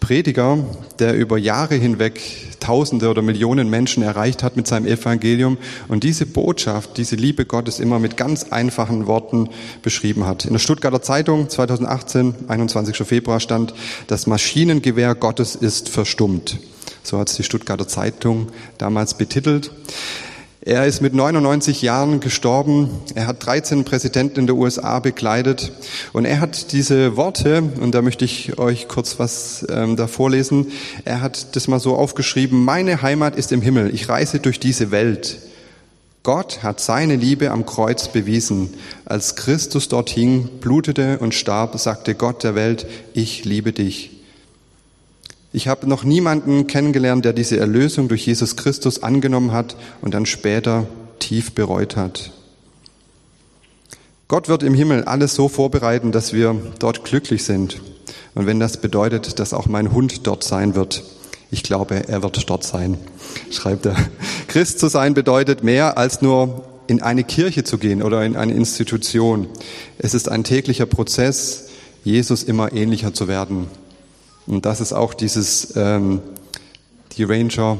Prediger, 0.00 0.58
der 0.98 1.14
über 1.14 1.38
Jahre 1.38 1.74
hinweg 1.74 2.20
Tausende 2.60 3.08
oder 3.08 3.22
Millionen 3.22 3.70
Menschen 3.70 4.02
erreicht 4.02 4.42
hat 4.42 4.56
mit 4.56 4.66
seinem 4.66 4.86
Evangelium 4.86 5.56
und 5.88 6.04
diese 6.04 6.26
Botschaft, 6.26 6.96
diese 6.96 7.16
Liebe 7.16 7.44
Gottes 7.44 7.78
immer 7.78 7.98
mit 7.98 8.16
ganz 8.16 8.44
einfachen 8.44 9.06
Worten 9.06 9.48
beschrieben 9.82 10.26
hat. 10.26 10.44
In 10.44 10.52
der 10.52 10.58
Stuttgarter 10.58 11.02
Zeitung 11.02 11.48
2018, 11.48 12.34
21. 12.48 12.96
Februar 13.06 13.40
stand, 13.40 13.74
das 14.06 14.26
Maschinengewehr 14.26 15.14
Gottes 15.14 15.54
ist 15.54 15.88
verstummt. 15.88 16.58
So 17.02 17.18
hat 17.18 17.30
es 17.30 17.36
die 17.36 17.44
Stuttgarter 17.44 17.86
Zeitung 17.86 18.48
damals 18.78 19.14
betitelt. 19.14 19.70
Er 20.66 20.84
ist 20.84 21.00
mit 21.00 21.14
99 21.14 21.80
Jahren 21.80 22.18
gestorben. 22.18 22.90
Er 23.14 23.28
hat 23.28 23.46
13 23.46 23.84
Präsidenten 23.84 24.40
in 24.40 24.46
der 24.48 24.56
USA 24.56 24.98
bekleidet. 24.98 25.70
Und 26.12 26.24
er 26.24 26.40
hat 26.40 26.72
diese 26.72 27.16
Worte, 27.16 27.62
und 27.80 27.94
da 27.94 28.02
möchte 28.02 28.24
ich 28.24 28.58
euch 28.58 28.88
kurz 28.88 29.20
was 29.20 29.64
ähm, 29.70 29.94
da 29.94 30.08
vorlesen, 30.08 30.72
er 31.04 31.20
hat 31.20 31.54
das 31.54 31.68
mal 31.68 31.78
so 31.78 31.94
aufgeschrieben, 31.94 32.64
meine 32.64 33.00
Heimat 33.00 33.36
ist 33.36 33.52
im 33.52 33.62
Himmel. 33.62 33.94
Ich 33.94 34.08
reise 34.08 34.40
durch 34.40 34.58
diese 34.58 34.90
Welt. 34.90 35.38
Gott 36.24 36.64
hat 36.64 36.80
seine 36.80 37.14
Liebe 37.14 37.52
am 37.52 37.64
Kreuz 37.64 38.08
bewiesen. 38.08 38.74
Als 39.04 39.36
Christus 39.36 39.86
dort 39.86 40.10
hing, 40.10 40.48
blutete 40.60 41.18
und 41.18 41.32
starb, 41.32 41.78
sagte 41.78 42.16
Gott 42.16 42.42
der 42.42 42.56
Welt, 42.56 42.88
ich 43.14 43.44
liebe 43.44 43.72
dich. 43.72 44.15
Ich 45.52 45.68
habe 45.68 45.88
noch 45.88 46.04
niemanden 46.04 46.66
kennengelernt, 46.66 47.24
der 47.24 47.32
diese 47.32 47.58
Erlösung 47.58 48.08
durch 48.08 48.26
Jesus 48.26 48.56
Christus 48.56 49.02
angenommen 49.02 49.52
hat 49.52 49.76
und 50.02 50.14
dann 50.14 50.26
später 50.26 50.86
tief 51.18 51.52
bereut 51.52 51.96
hat. 51.96 52.32
Gott 54.28 54.48
wird 54.48 54.64
im 54.64 54.74
Himmel 54.74 55.04
alles 55.04 55.34
so 55.34 55.48
vorbereiten, 55.48 56.10
dass 56.10 56.32
wir 56.32 56.60
dort 56.78 57.04
glücklich 57.04 57.44
sind. 57.44 57.80
Und 58.34 58.46
wenn 58.46 58.58
das 58.58 58.80
bedeutet, 58.80 59.38
dass 59.38 59.54
auch 59.54 59.66
mein 59.66 59.92
Hund 59.92 60.26
dort 60.26 60.42
sein 60.42 60.74
wird, 60.74 61.04
ich 61.50 61.62
glaube, 61.62 62.08
er 62.08 62.22
wird 62.22 62.50
dort 62.50 62.64
sein, 62.64 62.98
schreibt 63.50 63.86
er. 63.86 63.96
Christ 64.48 64.80
zu 64.80 64.88
sein 64.88 65.14
bedeutet 65.14 65.62
mehr 65.62 65.96
als 65.96 66.22
nur 66.22 66.64
in 66.88 67.02
eine 67.02 67.24
Kirche 67.24 67.64
zu 67.64 67.78
gehen 67.78 68.02
oder 68.02 68.24
in 68.24 68.36
eine 68.36 68.52
Institution. 68.52 69.46
Es 69.98 70.12
ist 70.12 70.28
ein 70.28 70.44
täglicher 70.44 70.86
Prozess, 70.86 71.68
Jesus 72.04 72.42
immer 72.42 72.72
ähnlicher 72.72 73.14
zu 73.14 73.28
werden. 73.28 73.68
Und 74.46 74.66
das 74.66 74.80
ist 74.80 74.92
auch 74.92 75.14
dieses, 75.14 75.74
ähm, 75.76 76.20
die 77.16 77.24
Ranger 77.24 77.78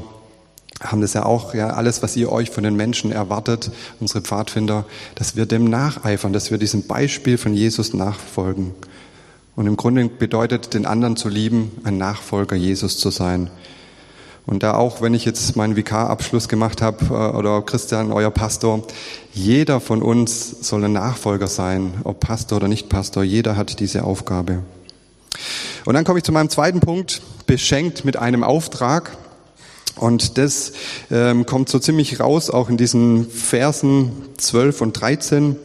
haben 0.81 1.01
das 1.01 1.13
ja 1.13 1.25
auch, 1.25 1.53
ja, 1.53 1.71
alles, 1.71 2.03
was 2.03 2.15
ihr 2.15 2.31
euch 2.31 2.51
von 2.51 2.63
den 2.63 2.75
Menschen 2.75 3.11
erwartet, 3.11 3.71
unsere 3.99 4.21
Pfadfinder, 4.21 4.85
dass 5.15 5.35
wir 5.35 5.45
dem 5.45 5.65
nacheifern, 5.65 6.33
dass 6.33 6.51
wir 6.51 6.57
diesem 6.57 6.83
Beispiel 6.83 7.37
von 7.37 7.53
Jesus 7.53 7.93
nachfolgen. 7.93 8.73
Und 9.55 9.65
im 9.65 9.75
Grunde 9.75 10.07
bedeutet, 10.07 10.75
den 10.75 10.85
anderen 10.85 11.17
zu 11.17 11.29
lieben, 11.29 11.71
ein 11.83 11.97
Nachfolger 11.97 12.55
Jesus 12.55 12.99
zu 12.99 13.09
sein. 13.09 13.49
Und 14.45 14.63
da 14.63 14.75
auch, 14.75 15.01
wenn 15.01 15.13
ich 15.13 15.25
jetzt 15.25 15.55
meinen 15.55 15.75
Vikarabschluss 15.75 16.47
gemacht 16.47 16.81
habe, 16.81 17.05
äh, 17.05 17.37
oder 17.37 17.61
Christian, 17.63 18.11
euer 18.11 18.31
Pastor, 18.31 18.83
jeder 19.33 19.79
von 19.79 20.01
uns 20.01 20.61
soll 20.61 20.85
ein 20.85 20.93
Nachfolger 20.93 21.47
sein, 21.47 21.95
ob 22.03 22.19
Pastor 22.19 22.57
oder 22.57 22.67
nicht 22.67 22.87
Pastor, 22.87 23.23
jeder 23.23 23.57
hat 23.57 23.79
diese 23.79 24.03
Aufgabe. 24.03 24.59
Und 25.87 25.93
dann 25.93 26.03
komme 26.03 26.19
ich 26.19 26.25
zu 26.25 26.33
meinem 26.33 26.49
zweiten 26.49 26.81
Punkt, 26.81 27.21
beschenkt 27.45 28.03
mit 28.03 28.17
einem 28.17 28.43
Auftrag. 28.43 29.15
Und 29.95 30.37
das 30.37 30.73
ähm, 31.09 31.45
kommt 31.45 31.69
so 31.69 31.79
ziemlich 31.79 32.19
raus, 32.19 32.49
auch 32.49 32.67
in 32.67 32.75
diesen 32.75 33.29
Versen 33.29 34.11
12 34.35 34.81
und 34.81 34.99
13, 34.99 35.55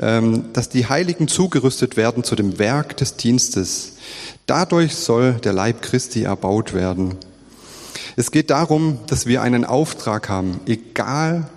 ähm, 0.00 0.46
dass 0.54 0.70
die 0.70 0.88
Heiligen 0.88 1.28
zugerüstet 1.28 1.96
werden 1.96 2.24
zu 2.24 2.34
dem 2.34 2.58
Werk 2.58 2.96
des 2.96 3.14
Dienstes. 3.14 3.92
Dadurch 4.46 4.96
soll 4.96 5.34
der 5.34 5.52
Leib 5.52 5.82
Christi 5.82 6.24
erbaut 6.24 6.74
werden. 6.74 7.14
Es 8.16 8.32
geht 8.32 8.50
darum, 8.50 8.98
dass 9.06 9.26
wir 9.26 9.40
einen 9.40 9.64
Auftrag 9.64 10.28
haben, 10.28 10.58
egal 10.66 11.48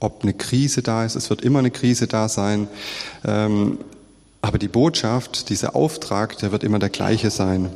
ob 0.00 0.22
eine 0.22 0.34
Krise 0.34 0.82
da 0.82 1.06
ist, 1.06 1.16
es 1.16 1.30
wird 1.30 1.40
immer 1.40 1.60
eine 1.60 1.70
Krise 1.70 2.06
da 2.06 2.28
sein, 2.28 2.68
ähm, 3.24 3.78
aber 4.40 4.58
die 4.58 4.68
Botschaft, 4.68 5.48
dieser 5.48 5.74
Auftrag, 5.74 6.38
der 6.38 6.52
wird 6.52 6.64
immer 6.64 6.78
der 6.78 6.90
gleiche 6.90 7.30
sein. 7.30 7.70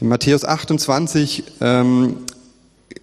In 0.00 0.08
Matthäus 0.08 0.44
28 0.44 1.44
ähm, 1.60 2.16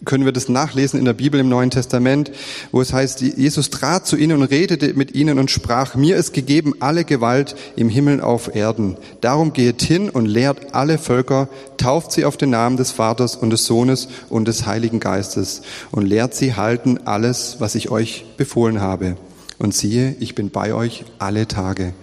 können 0.05 0.25
wir 0.25 0.31
das 0.31 0.49
nachlesen 0.49 0.99
in 0.99 1.05
der 1.05 1.13
Bibel 1.13 1.39
im 1.39 1.49
Neuen 1.49 1.69
Testament, 1.69 2.31
wo 2.71 2.81
es 2.81 2.93
heißt, 2.93 3.21
Jesus 3.21 3.69
trat 3.69 4.07
zu 4.07 4.17
ihnen 4.17 4.41
und 4.41 4.43
redete 4.43 4.93
mit 4.93 5.15
ihnen 5.15 5.39
und 5.39 5.51
sprach, 5.51 5.95
mir 5.95 6.17
ist 6.17 6.33
gegeben 6.33 6.73
alle 6.79 7.03
Gewalt 7.03 7.55
im 7.75 7.89
Himmel 7.89 8.21
auf 8.21 8.53
Erden. 8.53 8.97
Darum 9.21 9.53
geht 9.53 9.81
hin 9.81 10.09
und 10.09 10.25
lehrt 10.25 10.73
alle 10.73 10.97
Völker, 10.97 11.49
tauft 11.77 12.11
sie 12.11 12.25
auf 12.25 12.37
den 12.37 12.49
Namen 12.49 12.77
des 12.77 12.91
Vaters 12.91 13.35
und 13.35 13.49
des 13.51 13.65
Sohnes 13.65 14.07
und 14.29 14.47
des 14.47 14.65
Heiligen 14.65 14.99
Geistes 14.99 15.61
und 15.91 16.05
lehrt 16.05 16.33
sie 16.33 16.55
halten 16.55 16.99
alles, 17.05 17.57
was 17.59 17.75
ich 17.75 17.89
euch 17.89 18.25
befohlen 18.37 18.81
habe. 18.81 19.17
Und 19.59 19.73
siehe, 19.73 20.15
ich 20.19 20.35
bin 20.35 20.51
bei 20.51 20.73
euch 20.73 21.05
alle 21.17 21.47
Tage 21.47 21.93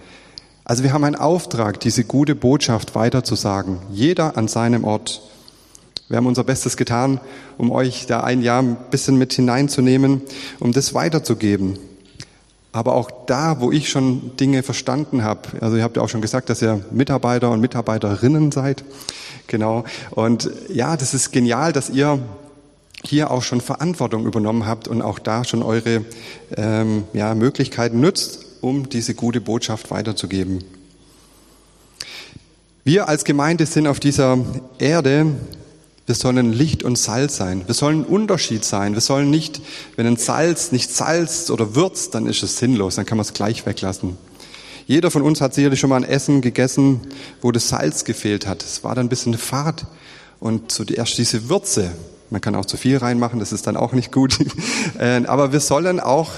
also 0.65 0.81
wir 0.81 0.93
haben 0.93 1.03
einen 1.03 1.15
Auftrag, 1.15 1.79
diese 1.79 2.03
gute 2.03 2.33
Botschaft 2.33 2.95
weiterzusagen, 2.95 3.77
jeder 3.91 4.35
an 4.35 4.47
seinem 4.47 4.83
Ort. 4.83 5.21
Wir 6.09 6.17
haben 6.17 6.25
unser 6.25 6.43
Bestes 6.43 6.75
getan, 6.75 7.19
um 7.59 7.71
euch 7.71 8.07
da 8.07 8.21
ein 8.21 8.41
Jahr 8.41 8.63
ein 8.63 8.75
bisschen 8.89 9.17
mit 9.17 9.31
hineinzunehmen, 9.33 10.21
um 10.59 10.71
das 10.71 10.95
weiterzugeben. 10.95 11.77
Aber 12.71 12.95
auch 12.95 13.11
da, 13.27 13.61
wo 13.61 13.71
ich 13.71 13.89
schon 13.89 14.35
Dinge 14.37 14.63
verstanden 14.63 15.23
habe, 15.23 15.41
also 15.61 15.77
ihr 15.77 15.83
habt 15.83 15.97
ja 15.97 16.03
auch 16.03 16.09
schon 16.09 16.21
gesagt, 16.21 16.49
dass 16.49 16.63
ihr 16.63 16.83
Mitarbeiter 16.89 17.51
und 17.51 17.61
Mitarbeiterinnen 17.61 18.51
seid, 18.51 18.83
genau. 19.45 19.85
Und 20.11 20.49
ja, 20.67 20.97
das 20.97 21.13
ist 21.13 21.31
genial, 21.31 21.73
dass 21.73 21.91
ihr 21.91 22.19
hier 23.03 23.29
auch 23.29 23.43
schon 23.43 23.61
Verantwortung 23.61 24.25
übernommen 24.25 24.65
habt 24.65 24.87
und 24.87 25.03
auch 25.03 25.19
da 25.19 25.43
schon 25.43 25.61
eure 25.61 26.05
ähm, 26.57 27.03
ja, 27.13 27.35
Möglichkeiten 27.35 28.01
nutzt, 28.01 28.44
um 28.65 28.89
diese 28.89 29.13
gute 29.13 29.41
Botschaft 29.41 29.91
weiterzugeben. 29.91 30.63
Wir 32.83 33.07
als 33.07 33.23
Gemeinde 33.23 33.67
sind 33.67 33.85
auf 33.85 33.99
dieser 33.99 34.39
Erde, 34.79 35.27
wir 36.07 36.15
sollen 36.15 36.51
Licht 36.51 36.83
und 36.83 36.97
Salz 36.97 37.37
sein. 37.37 37.63
Wir 37.67 37.75
sollen 37.75 38.03
Unterschied 38.03 38.63
sein. 38.63 38.93
Wir 38.93 39.01
sollen 39.01 39.29
nicht, 39.29 39.61
wenn 39.95 40.05
ein 40.05 40.17
Salz 40.17 40.71
nicht 40.71 40.91
salzt 40.91 41.49
oder 41.49 41.75
würzt, 41.75 42.13
dann 42.13 42.27
ist 42.27 42.43
es 42.43 42.57
sinnlos, 42.57 42.95
dann 42.95 43.05
kann 43.05 43.17
man 43.17 43.25
es 43.25 43.33
gleich 43.33 43.65
weglassen. 43.65 44.17
Jeder 44.87 45.09
von 45.09 45.21
uns 45.21 45.41
hat 45.41 45.53
sicherlich 45.53 45.79
schon 45.79 45.89
mal 45.89 45.97
ein 45.97 46.03
Essen 46.03 46.41
gegessen, 46.41 47.01
wo 47.41 47.51
das 47.51 47.69
Salz 47.69 48.03
gefehlt 48.03 48.45
hat. 48.45 48.63
Es 48.63 48.83
war 48.83 48.93
dann 48.93 49.07
ein 49.07 49.09
bisschen 49.09 49.35
fad 49.35 49.85
und 50.39 50.71
so 50.71 50.83
erst 50.83 51.17
diese 51.17 51.49
Würze. 51.49 51.91
Man 52.31 52.41
kann 52.41 52.55
auch 52.55 52.65
zu 52.65 52.77
viel 52.77 52.97
reinmachen, 52.97 53.39
das 53.39 53.51
ist 53.51 53.67
dann 53.67 53.77
auch 53.77 53.93
nicht 53.93 54.11
gut. 54.11 54.37
Äh, 54.99 55.25
aber 55.25 55.51
wir 55.51 55.59
sollen 55.59 55.99
auch 55.99 56.31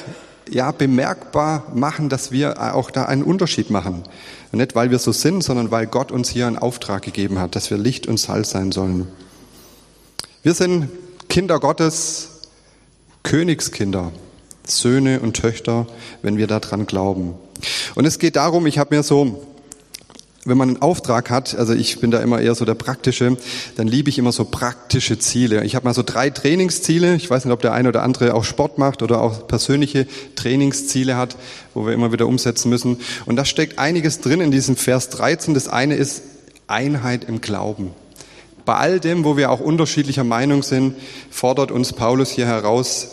ja, 0.54 0.72
bemerkbar 0.72 1.64
machen, 1.74 2.10
dass 2.10 2.32
wir 2.32 2.76
auch 2.76 2.92
da 2.92 3.06
einen 3.06 3.24
Unterschied 3.24 3.70
machen. 3.70 4.04
Nicht, 4.52 4.76
weil 4.76 4.92
wir 4.92 5.00
so 5.00 5.12
sind, 5.12 5.44
sondern 5.44 5.72
weil 5.72 5.88
Gott 5.88 6.12
uns 6.12 6.30
hier 6.30 6.48
einen 6.48 6.58
Auftrag 6.58 7.04
gegeben 7.04 7.40
hat, 7.40 7.56
dass 7.56 7.70
wir 7.70 7.78
Licht 7.78 8.08
und 8.08 8.18
Salz 8.18 8.52
sein 8.52 8.72
sollen. 8.72 9.08
Wir 10.42 10.54
sind 10.54 10.90
Kinder 11.30 11.60
Gottes, 11.60 12.30
Königskinder, 13.24 14.12
Söhne 14.66 15.20
und 15.20 15.36
Töchter, 15.36 15.88
wenn 16.22 16.38
wir 16.38 16.48
daran 16.48 16.86
glauben. 16.86 17.36
Und 17.96 18.06
es 18.06 18.20
geht 18.20 18.36
darum, 18.36 18.66
ich 18.66 18.78
habe 18.78 18.96
mir 18.96 19.04
so 19.04 19.46
wenn 20.48 20.58
man 20.58 20.70
einen 20.70 20.82
Auftrag 20.82 21.30
hat, 21.30 21.56
also 21.56 21.74
ich 21.74 22.00
bin 22.00 22.10
da 22.10 22.20
immer 22.20 22.40
eher 22.40 22.56
so 22.56 22.64
der 22.64 22.74
praktische, 22.74 23.38
dann 23.76 23.88
liebe 23.88 24.10
ich 24.10 24.18
immer 24.18 24.32
so 24.32 24.46
praktische 24.46 25.20
Ziele. 25.20 25.64
Ich 25.66 25.76
habe 25.76 25.86
mal 25.86 25.94
so 25.94 26.04
drei 26.04 26.30
Trainingsziele. 26.30 27.16
Ich 27.16 27.30
weiß 27.30 27.46
nicht, 27.46 27.54
ob 27.54 27.62
der 27.62 27.74
eine 27.74 27.90
oder 27.90 28.04
andere 28.04 28.34
auch 28.34 28.44
Sport 28.44 28.78
macht 28.78 29.02
oder 29.02 29.22
auch 29.22 29.48
persönliche 29.48 30.08
Trainingsziele 30.36 31.18
hat, 31.18 31.36
wo 31.74 31.86
wir 31.86 31.94
immer 31.94 32.12
wieder 32.12 32.28
umsetzen 32.28 32.70
müssen. 32.70 32.98
Und 33.26 33.36
da 33.36 33.46
steckt 33.46 33.78
einiges 33.78 34.22
drin 34.22 34.42
in 34.42 34.52
diesem 34.52 34.78
Vers 34.78 35.10
13. 35.10 35.54
Das 35.54 35.68
eine 35.68 35.96
ist 35.96 36.22
Einheit 36.68 37.26
im 37.26 37.42
Glauben. 37.42 37.92
Bei 38.66 38.76
all 38.76 39.00
dem, 39.00 39.24
wo 39.24 39.38
wir 39.38 39.52
auch 39.52 39.60
unterschiedlicher 39.60 40.24
Meinung 40.24 40.64
sind, 40.64 40.96
fordert 41.30 41.72
uns 41.72 41.94
Paulus 41.94 42.30
hier 42.30 42.48
heraus, 42.48 43.10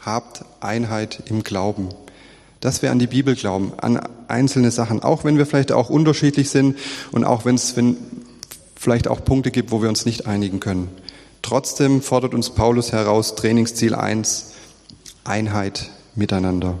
habt 0.00 0.44
Einheit 0.60 1.22
im 1.26 1.42
Glauben 1.42 1.88
dass 2.60 2.82
wir 2.82 2.90
an 2.90 2.98
die 2.98 3.06
Bibel 3.06 3.34
glauben, 3.34 3.72
an 3.78 4.00
einzelne 4.30 4.70
Sachen, 4.70 5.02
auch 5.02 5.24
wenn 5.24 5.38
wir 5.38 5.46
vielleicht 5.46 5.72
auch 5.72 5.90
unterschiedlich 5.90 6.50
sind 6.50 6.76
und 7.12 7.24
auch 7.24 7.44
wenn 7.44 7.54
es, 7.54 7.74
vielleicht 8.76 9.08
auch 9.08 9.24
Punkte 9.24 9.50
gibt, 9.50 9.70
wo 9.72 9.82
wir 9.82 9.88
uns 9.88 10.06
nicht 10.06 10.26
einigen 10.26 10.58
können. 10.60 10.88
Trotzdem 11.42 12.02
fordert 12.02 12.34
uns 12.34 12.50
Paulus 12.50 12.92
heraus, 12.92 13.34
Trainingsziel 13.34 13.94
1, 13.94 14.52
Einheit 15.24 15.90
miteinander. 16.14 16.78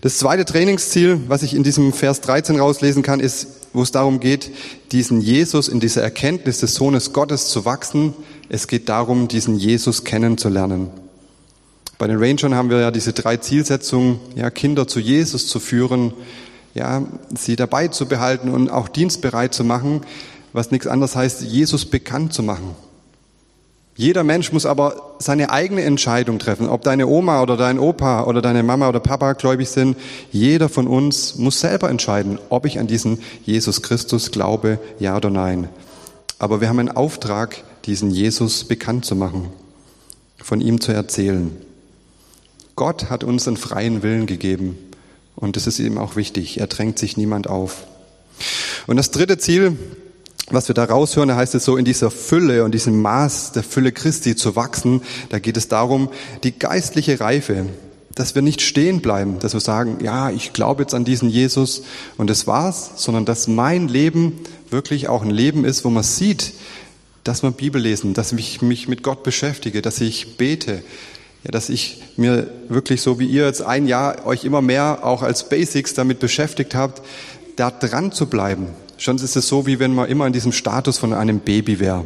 Das 0.00 0.18
zweite 0.18 0.44
Trainingsziel, 0.44 1.20
was 1.28 1.42
ich 1.42 1.54
in 1.54 1.62
diesem 1.62 1.92
Vers 1.92 2.20
13 2.20 2.58
rauslesen 2.58 3.02
kann, 3.02 3.20
ist, 3.20 3.48
wo 3.72 3.82
es 3.82 3.92
darum 3.92 4.18
geht, 4.20 4.50
diesen 4.92 5.20
Jesus 5.20 5.68
in 5.68 5.78
dieser 5.78 6.02
Erkenntnis 6.02 6.60
des 6.60 6.74
Sohnes 6.74 7.12
Gottes 7.12 7.48
zu 7.48 7.64
wachsen. 7.64 8.14
Es 8.48 8.66
geht 8.66 8.88
darum, 8.88 9.28
diesen 9.28 9.56
Jesus 9.56 10.04
kennenzulernen. 10.04 10.90
Bei 11.98 12.06
den 12.06 12.16
Rangern 12.16 12.54
haben 12.54 12.70
wir 12.70 12.80
ja 12.80 12.90
diese 12.90 13.12
drei 13.12 13.36
Zielsetzungen, 13.36 14.20
ja, 14.34 14.50
Kinder 14.50 14.88
zu 14.88 15.00
Jesus 15.00 15.48
zu 15.48 15.60
führen, 15.60 16.14
ja, 16.74 17.02
sie 17.36 17.56
dabei 17.56 17.88
zu 17.88 18.06
behalten 18.06 18.50
und 18.50 18.70
auch 18.70 18.88
dienstbereit 18.88 19.54
zu 19.54 19.64
machen, 19.64 20.02
was 20.52 20.70
nichts 20.70 20.86
anderes 20.86 21.16
heißt, 21.16 21.42
Jesus 21.42 21.84
bekannt 21.84 22.32
zu 22.32 22.42
machen. 22.42 22.74
Jeder 23.96 24.24
Mensch 24.24 24.52
muss 24.52 24.66
aber 24.66 25.14
seine 25.18 25.50
eigene 25.50 25.82
Entscheidung 25.82 26.38
treffen, 26.38 26.68
ob 26.68 26.82
deine 26.82 27.06
Oma 27.06 27.42
oder 27.42 27.56
dein 27.56 27.78
Opa 27.78 28.24
oder 28.24 28.40
deine 28.40 28.62
Mama 28.62 28.88
oder 28.88 29.00
Papa 29.00 29.34
gläubig 29.34 29.68
sind. 29.68 29.96
Jeder 30.32 30.68
von 30.68 30.86
uns 30.86 31.36
muss 31.36 31.60
selber 31.60 31.90
entscheiden, 31.90 32.38
ob 32.48 32.64
ich 32.64 32.78
an 32.78 32.86
diesen 32.86 33.18
Jesus 33.44 33.82
Christus 33.82 34.30
glaube, 34.30 34.78
ja 34.98 35.16
oder 35.16 35.28
nein. 35.28 35.68
Aber 36.38 36.62
wir 36.62 36.68
haben 36.68 36.78
einen 36.78 36.90
Auftrag, 36.90 37.62
diesen 37.84 38.10
Jesus 38.10 38.64
bekannt 38.64 39.04
zu 39.04 39.16
machen, 39.16 39.48
von 40.42 40.62
ihm 40.62 40.80
zu 40.80 40.92
erzählen. 40.92 41.54
Gott 42.76 43.10
hat 43.10 43.22
uns 43.22 43.46
einen 43.46 43.58
freien 43.58 44.02
Willen 44.02 44.24
gegeben 44.24 44.78
und 45.40 45.56
das 45.56 45.66
ist 45.66 45.78
ihm 45.78 45.98
auch 45.98 46.16
wichtig. 46.16 46.60
Er 46.60 46.66
drängt 46.66 46.98
sich 46.98 47.16
niemand 47.16 47.48
auf. 47.48 47.84
Und 48.86 48.96
das 48.96 49.10
dritte 49.10 49.38
Ziel, 49.38 49.76
was 50.50 50.68
wir 50.68 50.74
da 50.74 50.84
raushören, 50.84 51.28
da 51.28 51.36
heißt 51.36 51.54
es 51.54 51.64
so, 51.64 51.76
in 51.76 51.84
dieser 51.84 52.10
Fülle 52.10 52.64
und 52.64 52.72
diesem 52.72 53.00
Maß 53.00 53.52
der 53.52 53.62
Fülle 53.62 53.92
Christi 53.92 54.36
zu 54.36 54.56
wachsen, 54.56 55.02
da 55.28 55.38
geht 55.38 55.56
es 55.56 55.68
darum, 55.68 56.10
die 56.42 56.58
geistliche 56.58 57.20
Reife, 57.20 57.66
dass 58.14 58.34
wir 58.34 58.42
nicht 58.42 58.60
stehen 58.60 59.00
bleiben, 59.00 59.38
dass 59.38 59.54
wir 59.54 59.60
sagen, 59.60 59.98
ja, 60.02 60.30
ich 60.30 60.52
glaube 60.52 60.82
jetzt 60.82 60.94
an 60.94 61.04
diesen 61.04 61.30
Jesus 61.30 61.82
und 62.16 62.28
das 62.28 62.46
war's, 62.46 62.90
sondern 62.96 63.24
dass 63.24 63.46
mein 63.46 63.88
Leben 63.88 64.40
wirklich 64.70 65.08
auch 65.08 65.22
ein 65.22 65.30
Leben 65.30 65.64
ist, 65.64 65.84
wo 65.84 65.90
man 65.90 66.02
sieht, 66.02 66.52
dass 67.22 67.42
man 67.42 67.52
Bibel 67.52 67.80
lesen, 67.80 68.14
dass 68.14 68.32
ich 68.32 68.62
mich 68.62 68.88
mit 68.88 69.02
Gott 69.02 69.22
beschäftige, 69.22 69.82
dass 69.82 70.00
ich 70.00 70.36
bete, 70.36 70.82
ja, 71.44 71.50
dass 71.50 71.68
ich 71.68 72.02
mir 72.16 72.48
wirklich 72.68 73.02
so 73.02 73.18
wie 73.18 73.26
ihr 73.26 73.46
jetzt 73.46 73.62
ein 73.62 73.86
Jahr 73.86 74.26
euch 74.26 74.44
immer 74.44 74.62
mehr 74.62 75.00
auch 75.02 75.22
als 75.22 75.48
Basics 75.48 75.94
damit 75.94 76.20
beschäftigt 76.20 76.74
habt, 76.74 77.02
da 77.56 77.70
dran 77.70 78.12
zu 78.12 78.26
bleiben, 78.26 78.68
Schon 79.00 79.16
ist 79.16 79.34
es 79.34 79.48
so, 79.48 79.66
wie 79.66 79.78
wenn 79.78 79.94
man 79.94 80.10
immer 80.10 80.26
in 80.26 80.34
diesem 80.34 80.52
Status 80.52 80.98
von 80.98 81.14
einem 81.14 81.40
Baby 81.40 81.80
wäre. 81.80 82.04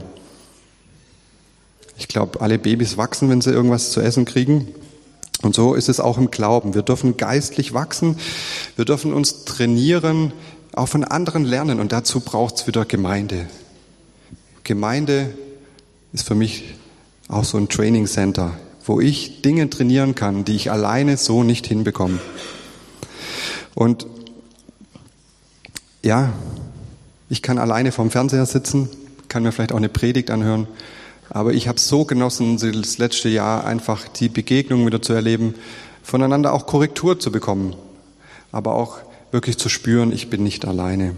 Ich 1.99 2.07
glaube, 2.07 2.41
alle 2.41 2.57
Babys 2.57 2.97
wachsen, 2.97 3.29
wenn 3.29 3.41
sie 3.41 3.51
irgendwas 3.51 3.91
zu 3.91 4.01
essen 4.01 4.27
kriegen. 4.27 4.69
Und 5.43 5.57
so 5.57 5.75
ist 5.75 5.89
es 5.89 5.99
auch 5.99 6.19
im 6.19 6.31
Glauben. 6.31 6.75
Wir 6.75 6.83
dürfen 6.83 7.17
geistlich 7.17 7.75
wachsen. 7.75 8.17
Wir 8.77 8.85
dürfen 8.85 9.13
uns 9.13 9.45
trainieren, 9.45 10.33
auch 10.73 10.87
von 10.87 11.03
anderen 11.03 11.45
lernen. 11.45 11.81
Und 11.81 11.91
dazu 11.91 12.21
braucht 12.21 12.59
es 12.59 12.67
wieder 12.69 12.85
Gemeinde. 12.85 13.47
Gemeinde 14.63 15.35
ist 16.13 16.29
für 16.29 16.37
mich 16.37 16.63
auch 17.27 17.45
so 17.45 17.59
ein 17.59 17.69
Training 17.69 18.07
Center, 18.07 18.53
wo 18.85 19.01
ich 19.01 19.43
Dinge 19.43 19.71
trainieren 19.71 20.15
kann, 20.15 20.45
die 20.45 20.57
ich 20.57 20.71
alleine 20.71 21.17
so 21.17 21.43
nicht 21.43 21.67
hinbekomme. 21.67 22.21
Und 23.75 24.07
ja, 26.03 26.33
ich 27.29 27.43
kann 27.43 27.59
alleine 27.59 27.93
vorm 27.93 28.11
Fernseher 28.11 28.47
sitzen, 28.47 28.89
kann 29.29 29.43
mir 29.43 29.53
vielleicht 29.53 29.73
auch 29.73 29.79
eine 29.79 29.89
Predigt 29.89 30.31
anhören, 30.31 30.69
aber 31.31 31.55
ich 31.55 31.67
habe 31.67 31.81
so 31.81 32.05
genossen, 32.05 32.59
das 32.59 32.99
letzte 32.99 33.29
Jahr 33.29 33.65
einfach 33.65 34.07
die 34.07 34.29
Begegnung 34.29 34.87
wieder 34.87 35.01
zu 35.01 35.15
erleben, 35.15 35.55
voneinander 36.03 36.53
auch 36.53 36.67
Korrektur 36.67 37.19
zu 37.19 37.33
bekommen, 37.33 37.75
aber 38.53 38.75
auch 38.75 38.99
wirklich 39.33 39.59
zu 39.59 39.69
spüren, 39.69 40.13
ich 40.13 40.29
bin 40.29 40.43
nicht 40.43 40.67
alleine. 40.67 41.17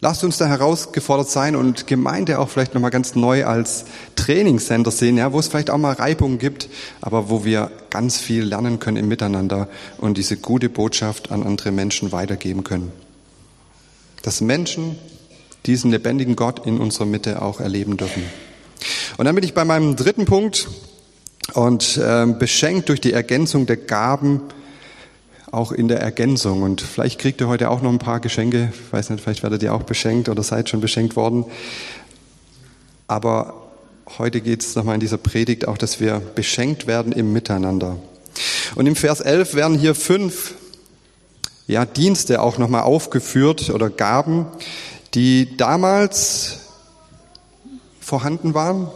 Lasst 0.00 0.24
uns 0.24 0.36
da 0.36 0.46
herausgefordert 0.46 1.30
sein 1.30 1.56
und 1.56 1.86
Gemeinde 1.86 2.38
auch 2.38 2.50
vielleicht 2.50 2.74
nochmal 2.74 2.90
ganz 2.90 3.14
neu 3.14 3.46
als 3.46 3.86
Trainingscenter 4.14 4.90
sehen, 4.90 5.16
ja, 5.16 5.32
wo 5.32 5.38
es 5.38 5.48
vielleicht 5.48 5.70
auch 5.70 5.78
mal 5.78 5.94
Reibungen 5.94 6.38
gibt, 6.38 6.68
aber 7.00 7.30
wo 7.30 7.44
wir 7.44 7.70
ganz 7.90 8.18
viel 8.18 8.44
lernen 8.44 8.78
können 8.78 8.98
im 8.98 9.08
Miteinander 9.08 9.68
und 9.98 10.18
diese 10.18 10.36
gute 10.36 10.68
Botschaft 10.68 11.32
an 11.32 11.42
andere 11.42 11.72
Menschen 11.72 12.12
weitergeben 12.12 12.62
können 12.62 12.92
dass 14.26 14.40
Menschen 14.40 14.98
diesen 15.66 15.92
lebendigen 15.92 16.34
Gott 16.34 16.66
in 16.66 16.78
unserer 16.78 17.06
Mitte 17.06 17.42
auch 17.42 17.60
erleben 17.60 17.96
dürfen. 17.96 18.24
Und 19.16 19.24
dann 19.24 19.36
bin 19.36 19.44
ich 19.44 19.54
bei 19.54 19.64
meinem 19.64 19.94
dritten 19.94 20.24
Punkt 20.24 20.68
und 21.54 21.96
äh, 21.96 22.26
beschenkt 22.26 22.88
durch 22.88 23.00
die 23.00 23.12
Ergänzung 23.12 23.66
der 23.66 23.76
Gaben, 23.76 24.42
auch 25.56 25.72
in 25.72 25.88
der 25.88 26.00
Ergänzung. 26.00 26.62
Und 26.62 26.82
vielleicht 26.82 27.18
kriegt 27.18 27.40
ihr 27.40 27.48
heute 27.48 27.70
auch 27.70 27.80
noch 27.80 27.90
ein 27.90 27.98
paar 27.98 28.20
Geschenke. 28.20 28.72
Ich 28.72 28.92
weiß 28.92 29.10
nicht, 29.10 29.22
vielleicht 29.22 29.42
werdet 29.42 29.62
ihr 29.62 29.74
auch 29.74 29.82
beschenkt 29.82 30.28
oder 30.28 30.42
seid 30.42 30.68
schon 30.68 30.80
beschenkt 30.80 31.16
worden. 31.16 31.46
Aber 33.08 33.54
heute 34.18 34.40
geht 34.42 34.62
es 34.62 34.76
nochmal 34.76 34.94
in 34.94 35.00
dieser 35.00 35.16
Predigt 35.16 35.66
auch, 35.66 35.78
dass 35.78 35.98
wir 35.98 36.20
beschenkt 36.20 36.86
werden 36.86 37.12
im 37.12 37.32
Miteinander. 37.32 37.96
Und 38.74 38.86
im 38.86 38.96
Vers 38.96 39.20
11 39.20 39.54
werden 39.54 39.78
hier 39.78 39.94
fünf 39.94 40.54
ja, 41.66 41.86
Dienste 41.86 42.42
auch 42.42 42.58
nochmal 42.58 42.82
aufgeführt 42.82 43.70
oder 43.70 43.88
Gaben, 43.88 44.46
die 45.14 45.56
damals 45.56 46.60
vorhanden 48.00 48.52
waren. 48.52 48.88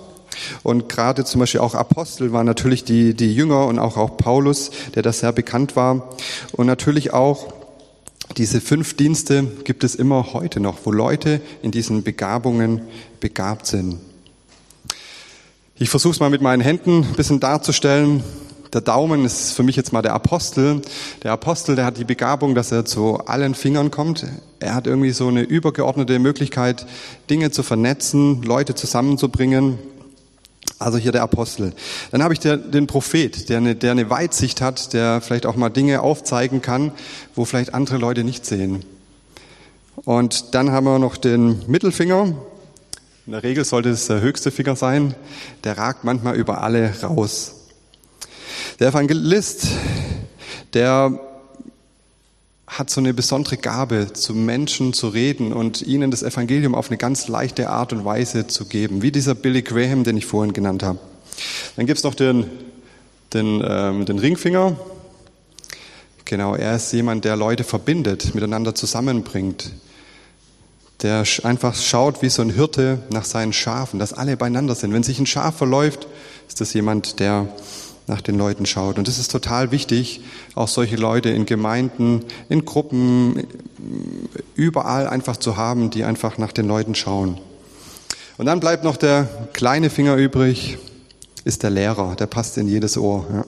Und 0.63 0.89
gerade 0.89 1.25
zum 1.25 1.41
Beispiel 1.41 1.61
auch 1.61 1.75
Apostel 1.75 2.33
waren 2.33 2.47
natürlich 2.47 2.85
die, 2.85 3.15
die 3.15 3.35
Jünger 3.35 3.67
und 3.67 3.79
auch, 3.79 3.97
auch 3.97 4.17
Paulus, 4.17 4.71
der 4.95 5.03
das 5.03 5.21
sehr 5.21 5.33
bekannt 5.33 5.77
war. 5.77 6.11
Und 6.53 6.67
natürlich 6.67 7.13
auch 7.13 7.53
diese 8.37 8.61
fünf 8.61 8.97
Dienste 8.97 9.45
gibt 9.65 9.83
es 9.83 9.95
immer 9.95 10.33
heute 10.33 10.61
noch, 10.61 10.79
wo 10.85 10.93
Leute 10.93 11.41
in 11.63 11.71
diesen 11.71 12.03
Begabungen 12.03 12.83
begabt 13.19 13.67
sind. 13.67 13.99
Ich 15.77 15.91
versuche 15.91 16.13
es 16.13 16.21
mal 16.21 16.31
mit 16.31 16.43
meinen 16.43 16.61
Händen 16.61 17.05
ein 17.05 17.17
bisschen 17.17 17.41
darzustellen 17.41 18.23
der 18.73 18.81
Daumen 18.81 19.25
ist 19.25 19.53
für 19.53 19.65
mich 19.65 19.75
jetzt 19.75 19.93
mal 19.93 20.03
der 20.03 20.15
Apostel. 20.15 20.81
Der 21.25 21.33
Apostel, 21.33 21.75
der 21.75 21.85
hat 21.85 21.99
die 21.99 22.05
Begabung, 22.05 22.55
dass 22.55 22.71
er 22.71 22.85
zu 22.85 23.19
allen 23.27 23.55
Fingern 23.55 23.91
kommt. 23.91 24.25
Er 24.61 24.75
hat 24.75 24.87
irgendwie 24.87 25.11
so 25.11 25.27
eine 25.27 25.43
übergeordnete 25.43 26.19
Möglichkeit, 26.21 26.87
Dinge 27.29 27.51
zu 27.51 27.65
vernetzen, 27.65 28.43
Leute 28.43 28.77
zusammenzubringen. 28.77 29.79
Also 30.81 30.97
hier 30.97 31.13
der 31.13 31.23
Apostel. 31.23 31.75
Dann 32.11 32.23
habe 32.23 32.33
ich 32.33 32.41
den 32.41 32.87
Prophet, 32.87 33.51
der 33.51 33.59
eine, 33.59 33.75
der 33.77 33.91
eine 33.91 34.09
Weitsicht 34.09 34.63
hat, 34.63 34.95
der 34.95 35.21
vielleicht 35.21 35.45
auch 35.45 35.55
mal 35.55 35.69
Dinge 35.69 36.01
aufzeigen 36.01 36.63
kann, 36.63 36.93
wo 37.35 37.45
vielleicht 37.45 37.75
andere 37.75 37.99
Leute 37.99 38.25
nicht 38.25 38.47
sehen. 38.47 38.83
Und 39.97 40.55
dann 40.55 40.73
haben 40.73 40.87
wir 40.87 40.99
noch 40.99 41.19
den 41.19 41.61
Mittelfinger. 41.67 42.35
In 43.27 43.33
der 43.33 43.43
Regel 43.43 43.67
sollte 43.67 43.91
es 43.91 44.07
der 44.07 44.23
höchste 44.23 44.51
Finger 44.51 44.75
sein. 44.75 45.15
Der 45.65 45.77
ragt 45.77 46.05
manchmal 46.05 46.37
über 46.37 46.63
alle 46.63 46.95
raus. 47.03 47.57
Der 48.79 48.89
Evangelist, 48.89 49.67
der 50.73 51.21
hat 52.71 52.89
so 52.89 53.01
eine 53.01 53.13
besondere 53.13 53.57
Gabe, 53.57 54.13
zu 54.13 54.33
Menschen 54.33 54.93
zu 54.93 55.09
reden 55.09 55.53
und 55.53 55.83
ihnen 55.83 56.11
das 56.13 56.23
Evangelium 56.23 56.77
auf 56.77 56.89
eine 56.89 56.99
ganz 56.99 57.27
leichte 57.27 57.69
Art 57.69 57.93
und 57.93 58.05
Weise 58.05 58.47
zu 58.47 58.65
geben, 58.65 59.03
wie 59.03 59.11
dieser 59.11 59.35
Billy 59.35 59.63
Graham, 59.63 60.05
den 60.05 60.17
ich 60.17 60.27
vorhin 60.27 60.53
genannt 60.53 60.85
habe. 60.85 61.01
Dann 61.77 61.87
gibt's 61.87 62.05
noch 62.05 62.15
den, 62.15 62.47
den, 63.33 63.63
ähm, 63.67 64.07
den 64.07 64.19
Ringfinger. 64.21 64.77
Genau, 66.25 66.55
er 66.55 66.77
ist 66.77 66.93
jemand, 66.93 67.25
der 67.25 67.35
Leute 67.35 67.65
verbindet, 67.65 68.37
miteinander 68.37 68.73
zusammenbringt, 68.73 69.73
der 71.03 71.25
einfach 71.43 71.75
schaut 71.75 72.23
wie 72.23 72.29
so 72.29 72.41
ein 72.43 72.51
Hirte 72.51 73.01
nach 73.11 73.25
seinen 73.25 73.53
Schafen, 73.53 73.99
dass 73.99 74.13
alle 74.13 74.37
beieinander 74.37 74.77
sind. 74.77 74.93
Wenn 74.93 75.03
sich 75.03 75.19
ein 75.19 75.27
Schaf 75.27 75.57
verläuft, 75.57 76.07
ist 76.47 76.61
das 76.61 76.73
jemand, 76.73 77.19
der 77.19 77.49
nach 78.11 78.21
den 78.21 78.37
Leuten 78.37 78.67
schaut. 78.67 78.99
Und 78.99 79.09
es 79.09 79.19
ist 79.19 79.31
total 79.31 79.71
wichtig, 79.71 80.21
auch 80.55 80.69
solche 80.69 80.97
Leute 80.97 81.31
in 81.31 81.47
Gemeinden, 81.47 82.25
in 82.51 82.67
Gruppen, 82.67 83.47
überall 84.55 85.07
einfach 85.07 85.39
zu 85.39 85.57
haben, 85.57 85.89
die 85.89 86.05
einfach 86.05 86.37
nach 86.37 86.53
den 86.53 86.69
Leuten 86.69 86.95
schauen. 86.95 87.39
Und 88.37 88.47
dann 88.47 88.61
bleibt 88.61 88.85
noch 88.85 88.97
der 88.97 89.29
kleine 89.55 89.89
Finger 89.89 90.17
übrig, 90.17 90.77
ist 91.45 91.63
der 91.63 91.71
Lehrer, 91.71 92.17
der 92.17 92.27
passt 92.27 92.59
in 92.59 92.69
jedes 92.69 92.99
Ohr. 92.99 93.25
Ja. 93.33 93.45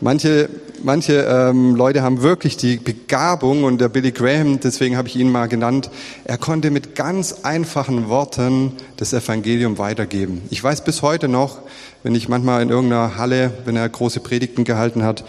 Manche 0.00 0.48
manche 0.82 1.22
ähm, 1.22 1.74
Leute 1.74 2.02
haben 2.02 2.22
wirklich 2.22 2.56
die 2.56 2.76
Begabung 2.76 3.64
und 3.64 3.80
der 3.80 3.88
Billy 3.88 4.12
Graham, 4.12 4.60
deswegen 4.60 4.96
habe 4.96 5.08
ich 5.08 5.16
ihn 5.16 5.30
mal 5.30 5.46
genannt, 5.46 5.90
er 6.24 6.38
konnte 6.38 6.70
mit 6.70 6.94
ganz 6.94 7.40
einfachen 7.42 8.08
Worten 8.08 8.72
das 8.96 9.12
Evangelium 9.12 9.78
weitergeben. 9.78 10.42
Ich 10.50 10.62
weiß 10.62 10.84
bis 10.84 11.02
heute 11.02 11.28
noch, 11.28 11.58
wenn 12.02 12.14
ich 12.14 12.28
manchmal 12.28 12.62
in 12.62 12.70
irgendeiner 12.70 13.16
Halle, 13.16 13.52
wenn 13.64 13.76
er 13.76 13.88
große 13.88 14.20
Predigten 14.20 14.64
gehalten 14.64 15.02
hat, 15.02 15.24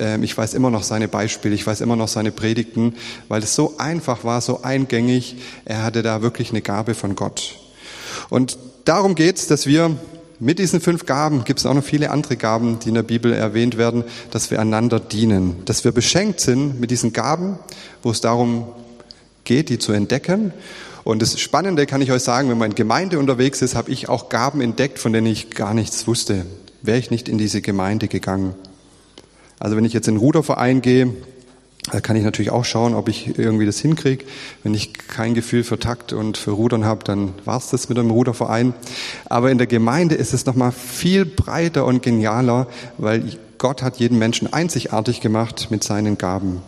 äh, 0.00 0.22
ich 0.22 0.36
weiß 0.36 0.54
immer 0.54 0.70
noch 0.70 0.82
seine 0.82 1.08
Beispiele, 1.08 1.54
ich 1.54 1.66
weiß 1.66 1.80
immer 1.80 1.96
noch 1.96 2.08
seine 2.08 2.32
Predigten, 2.32 2.94
weil 3.28 3.42
es 3.42 3.54
so 3.54 3.74
einfach 3.78 4.24
war, 4.24 4.40
so 4.40 4.62
eingängig. 4.62 5.36
Er 5.64 5.82
hatte 5.82 6.02
da 6.02 6.22
wirklich 6.22 6.50
eine 6.50 6.62
Gabe 6.62 6.94
von 6.94 7.14
Gott. 7.14 7.56
Und 8.30 8.58
darum 8.84 9.14
geht's, 9.14 9.46
dass 9.46 9.66
wir 9.66 9.96
mit 10.40 10.58
diesen 10.58 10.80
fünf 10.80 11.06
Gaben 11.06 11.44
gibt 11.44 11.60
es 11.60 11.66
auch 11.66 11.74
noch 11.74 11.84
viele 11.84 12.10
andere 12.10 12.36
Gaben, 12.36 12.78
die 12.80 12.88
in 12.88 12.96
der 12.96 13.02
Bibel 13.02 13.32
erwähnt 13.32 13.78
werden, 13.78 14.04
dass 14.30 14.50
wir 14.50 14.60
einander 14.60 14.98
dienen, 14.98 15.64
dass 15.64 15.84
wir 15.84 15.92
beschenkt 15.92 16.40
sind 16.40 16.80
mit 16.80 16.90
diesen 16.90 17.12
Gaben, 17.12 17.58
wo 18.02 18.10
es 18.10 18.20
darum 18.20 18.66
geht, 19.44 19.68
die 19.68 19.78
zu 19.78 19.92
entdecken. 19.92 20.52
Und 21.04 21.20
das 21.20 21.38
Spannende 21.38 21.84
kann 21.86 22.00
ich 22.00 22.10
euch 22.10 22.22
sagen, 22.22 22.48
wenn 22.48 22.58
man 22.58 22.70
in 22.70 22.74
Gemeinde 22.74 23.18
unterwegs 23.18 23.60
ist, 23.60 23.74
habe 23.74 23.90
ich 23.90 24.08
auch 24.08 24.30
Gaben 24.30 24.62
entdeckt, 24.62 24.98
von 24.98 25.12
denen 25.12 25.26
ich 25.26 25.50
gar 25.50 25.74
nichts 25.74 26.06
wusste. 26.06 26.46
Wäre 26.82 26.98
ich 26.98 27.10
nicht 27.10 27.28
in 27.28 27.38
diese 27.38 27.60
Gemeinde 27.60 28.08
gegangen. 28.08 28.54
Also 29.60 29.76
wenn 29.76 29.84
ich 29.84 29.92
jetzt 29.92 30.08
in 30.08 30.14
den 30.14 30.20
Ruderverein 30.20 30.80
gehe, 30.80 31.14
da 31.92 32.00
kann 32.00 32.16
ich 32.16 32.24
natürlich 32.24 32.50
auch 32.50 32.64
schauen, 32.64 32.94
ob 32.94 33.08
ich 33.08 33.38
irgendwie 33.38 33.66
das 33.66 33.78
hinkriege. 33.78 34.24
Wenn 34.62 34.72
ich 34.72 34.94
kein 34.94 35.34
Gefühl 35.34 35.64
für 35.64 35.78
Takt 35.78 36.14
und 36.14 36.38
für 36.38 36.52
Rudern 36.52 36.86
habe, 36.86 37.04
dann 37.04 37.34
war's 37.44 37.68
das 37.68 37.90
mit 37.90 37.98
dem 37.98 38.10
Ruderverein. 38.10 38.72
Aber 39.26 39.50
in 39.50 39.58
der 39.58 39.66
Gemeinde 39.66 40.14
ist 40.14 40.32
es 40.32 40.46
nochmal 40.46 40.72
viel 40.72 41.26
breiter 41.26 41.84
und 41.84 42.02
genialer, 42.02 42.66
weil 42.96 43.22
Gott 43.58 43.82
hat 43.82 43.96
jeden 43.96 44.18
Menschen 44.18 44.50
einzigartig 44.50 45.20
gemacht 45.20 45.68
mit 45.70 45.84
seinen 45.84 46.16
Gaben. 46.16 46.62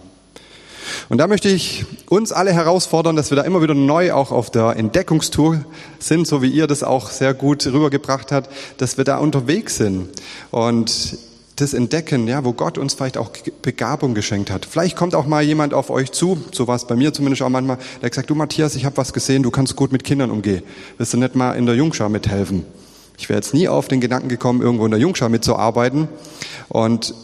Und 1.08 1.18
da 1.18 1.26
möchte 1.26 1.48
ich 1.48 1.84
uns 2.08 2.32
alle 2.32 2.52
herausfordern, 2.52 3.16
dass 3.16 3.30
wir 3.30 3.36
da 3.36 3.42
immer 3.42 3.62
wieder 3.62 3.74
neu 3.74 4.12
auch 4.12 4.32
auf 4.32 4.50
der 4.50 4.76
Entdeckungstour 4.76 5.64
sind, 5.98 6.26
so 6.26 6.42
wie 6.42 6.50
ihr 6.50 6.66
das 6.66 6.82
auch 6.82 7.10
sehr 7.10 7.34
gut 7.34 7.66
rübergebracht 7.66 8.32
habt, 8.32 8.50
dass 8.78 8.96
wir 8.96 9.04
da 9.04 9.18
unterwegs 9.18 9.76
sind. 9.76 10.08
Und 10.50 11.18
das 11.56 11.72
Entdecken, 11.72 12.28
ja, 12.28 12.44
wo 12.44 12.52
Gott 12.52 12.76
uns 12.76 12.94
vielleicht 12.94 13.16
auch 13.16 13.30
Begabung 13.62 14.14
geschenkt 14.14 14.50
hat. 14.50 14.66
Vielleicht 14.66 14.94
kommt 14.94 15.14
auch 15.14 15.26
mal 15.26 15.42
jemand 15.42 15.72
auf 15.72 15.88
euch 15.88 16.12
zu, 16.12 16.38
so 16.52 16.68
war 16.68 16.76
es 16.76 16.86
bei 16.86 16.96
mir 16.96 17.14
zumindest 17.14 17.42
auch 17.42 17.48
manchmal, 17.48 17.78
der 18.02 18.12
sagt, 18.12 18.28
du 18.28 18.34
Matthias, 18.34 18.76
ich 18.76 18.84
habe 18.84 18.98
was 18.98 19.14
gesehen, 19.14 19.42
du 19.42 19.50
kannst 19.50 19.74
gut 19.74 19.90
mit 19.90 20.04
Kindern 20.04 20.30
umgehen. 20.30 20.62
Willst 20.98 21.14
du 21.14 21.16
nicht 21.16 21.34
mal 21.34 21.52
in 21.52 21.64
der 21.64 21.74
Jungschar 21.74 22.10
mithelfen? 22.10 22.64
Ich 23.18 23.30
wäre 23.30 23.38
jetzt 23.38 23.54
nie 23.54 23.68
auf 23.68 23.88
den 23.88 24.00
Gedanken 24.00 24.28
gekommen, 24.28 24.60
irgendwo 24.60 24.84
in 24.84 24.90
der 24.90 25.00
Jungschar 25.00 25.30
mitzuarbeiten. 25.30 26.08
Und 26.68 27.14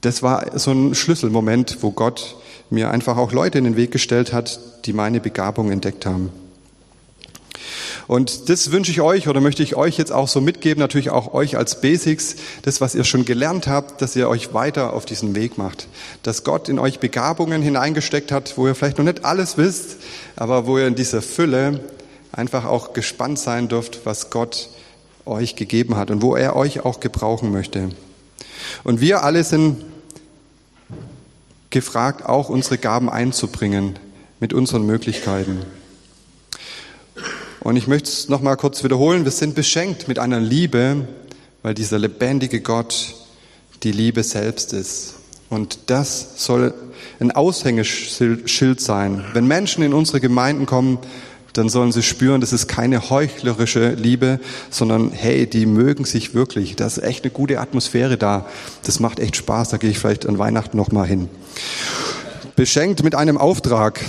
das 0.00 0.22
war 0.22 0.58
so 0.58 0.72
ein 0.72 0.94
Schlüsselmoment, 0.96 1.78
wo 1.82 1.92
Gott 1.92 2.36
mir 2.70 2.90
einfach 2.90 3.16
auch 3.16 3.32
Leute 3.32 3.58
in 3.58 3.64
den 3.64 3.76
Weg 3.76 3.90
gestellt 3.90 4.32
hat, 4.32 4.58
die 4.84 4.92
meine 4.92 5.20
Begabung 5.20 5.70
entdeckt 5.70 6.06
haben. 6.06 6.30
Und 8.06 8.48
das 8.48 8.70
wünsche 8.70 8.92
ich 8.92 9.00
euch 9.00 9.26
oder 9.26 9.40
möchte 9.40 9.64
ich 9.64 9.74
euch 9.74 9.98
jetzt 9.98 10.12
auch 10.12 10.28
so 10.28 10.40
mitgeben, 10.40 10.80
natürlich 10.80 11.10
auch 11.10 11.34
euch 11.34 11.56
als 11.56 11.80
Basics, 11.80 12.36
das, 12.62 12.80
was 12.80 12.94
ihr 12.94 13.02
schon 13.02 13.24
gelernt 13.24 13.66
habt, 13.66 14.00
dass 14.00 14.14
ihr 14.14 14.28
euch 14.28 14.54
weiter 14.54 14.92
auf 14.92 15.06
diesen 15.06 15.34
Weg 15.34 15.58
macht. 15.58 15.88
Dass 16.22 16.44
Gott 16.44 16.68
in 16.68 16.78
euch 16.78 17.00
Begabungen 17.00 17.62
hineingesteckt 17.62 18.30
hat, 18.30 18.56
wo 18.56 18.68
ihr 18.68 18.76
vielleicht 18.76 18.98
noch 18.98 19.04
nicht 19.04 19.24
alles 19.24 19.58
wisst, 19.58 19.96
aber 20.36 20.66
wo 20.66 20.78
ihr 20.78 20.86
in 20.86 20.94
dieser 20.94 21.20
Fülle 21.20 21.80
einfach 22.30 22.64
auch 22.64 22.92
gespannt 22.92 23.40
sein 23.40 23.68
dürft, 23.68 24.00
was 24.04 24.30
Gott 24.30 24.68
euch 25.24 25.56
gegeben 25.56 25.96
hat 25.96 26.12
und 26.12 26.22
wo 26.22 26.36
er 26.36 26.54
euch 26.54 26.84
auch 26.84 27.00
gebrauchen 27.00 27.50
möchte. 27.50 27.90
Und 28.84 29.00
wir 29.00 29.24
alle 29.24 29.42
sind 29.42 29.84
gefragt, 31.76 32.24
auch 32.24 32.48
unsere 32.48 32.78
Gaben 32.78 33.10
einzubringen 33.10 33.98
mit 34.40 34.54
unseren 34.54 34.86
Möglichkeiten. 34.86 35.58
Und 37.60 37.76
ich 37.76 37.86
möchte 37.86 38.08
es 38.08 38.30
nochmal 38.30 38.56
kurz 38.56 38.82
wiederholen. 38.82 39.24
Wir 39.24 39.30
sind 39.30 39.54
beschenkt 39.54 40.08
mit 40.08 40.18
einer 40.18 40.40
Liebe, 40.40 41.06
weil 41.62 41.74
dieser 41.74 41.98
lebendige 41.98 42.62
Gott 42.62 43.14
die 43.82 43.92
Liebe 43.92 44.22
selbst 44.22 44.72
ist. 44.72 45.16
Und 45.50 45.78
das 45.86 46.42
soll 46.42 46.72
ein 47.20 47.30
Aushängeschild 47.30 48.80
sein. 48.80 49.22
Wenn 49.34 49.46
Menschen 49.46 49.84
in 49.84 49.92
unsere 49.92 50.20
Gemeinden 50.20 50.64
kommen, 50.64 50.98
dann 51.56 51.68
sollen 51.68 51.92
sie 51.92 52.02
spüren, 52.02 52.40
das 52.40 52.52
ist 52.52 52.68
keine 52.68 53.10
heuchlerische 53.10 53.90
Liebe, 53.90 54.40
sondern 54.70 55.10
hey, 55.10 55.46
die 55.46 55.66
mögen 55.66 56.04
sich 56.04 56.34
wirklich. 56.34 56.76
Da 56.76 56.86
ist 56.86 56.98
echt 56.98 57.24
eine 57.24 57.32
gute 57.32 57.60
Atmosphäre 57.60 58.16
da. 58.16 58.46
Das 58.84 59.00
macht 59.00 59.20
echt 59.20 59.36
Spaß. 59.36 59.70
Da 59.70 59.76
gehe 59.76 59.90
ich 59.90 59.98
vielleicht 59.98 60.26
an 60.26 60.38
Weihnachten 60.38 60.76
nochmal 60.76 61.06
hin. 61.06 61.28
Beschenkt 62.56 63.02
mit 63.02 63.14
einem 63.14 63.38
Auftrag. 63.38 64.00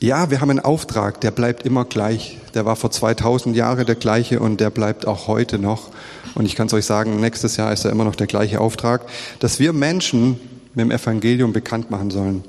Ja, 0.00 0.30
wir 0.30 0.40
haben 0.40 0.50
einen 0.50 0.60
Auftrag, 0.60 1.20
der 1.20 1.32
bleibt 1.32 1.66
immer 1.66 1.84
gleich. 1.84 2.38
Der 2.54 2.64
war 2.64 2.76
vor 2.76 2.90
2000 2.90 3.56
Jahren 3.56 3.84
der 3.84 3.96
gleiche 3.96 4.40
und 4.40 4.60
der 4.60 4.70
bleibt 4.70 5.06
auch 5.06 5.26
heute 5.26 5.58
noch. 5.58 5.90
Und 6.34 6.46
ich 6.46 6.54
kann 6.54 6.68
es 6.68 6.72
euch 6.72 6.84
sagen, 6.84 7.20
nächstes 7.20 7.56
Jahr 7.56 7.72
ist 7.72 7.84
er 7.84 7.90
immer 7.90 8.04
noch 8.04 8.14
der 8.14 8.28
gleiche 8.28 8.60
Auftrag, 8.60 9.06
dass 9.40 9.58
wir 9.58 9.72
Menschen 9.72 10.38
mit 10.74 10.84
dem 10.84 10.90
Evangelium 10.92 11.52
bekannt 11.52 11.90
machen 11.90 12.10
sollen. 12.10 12.44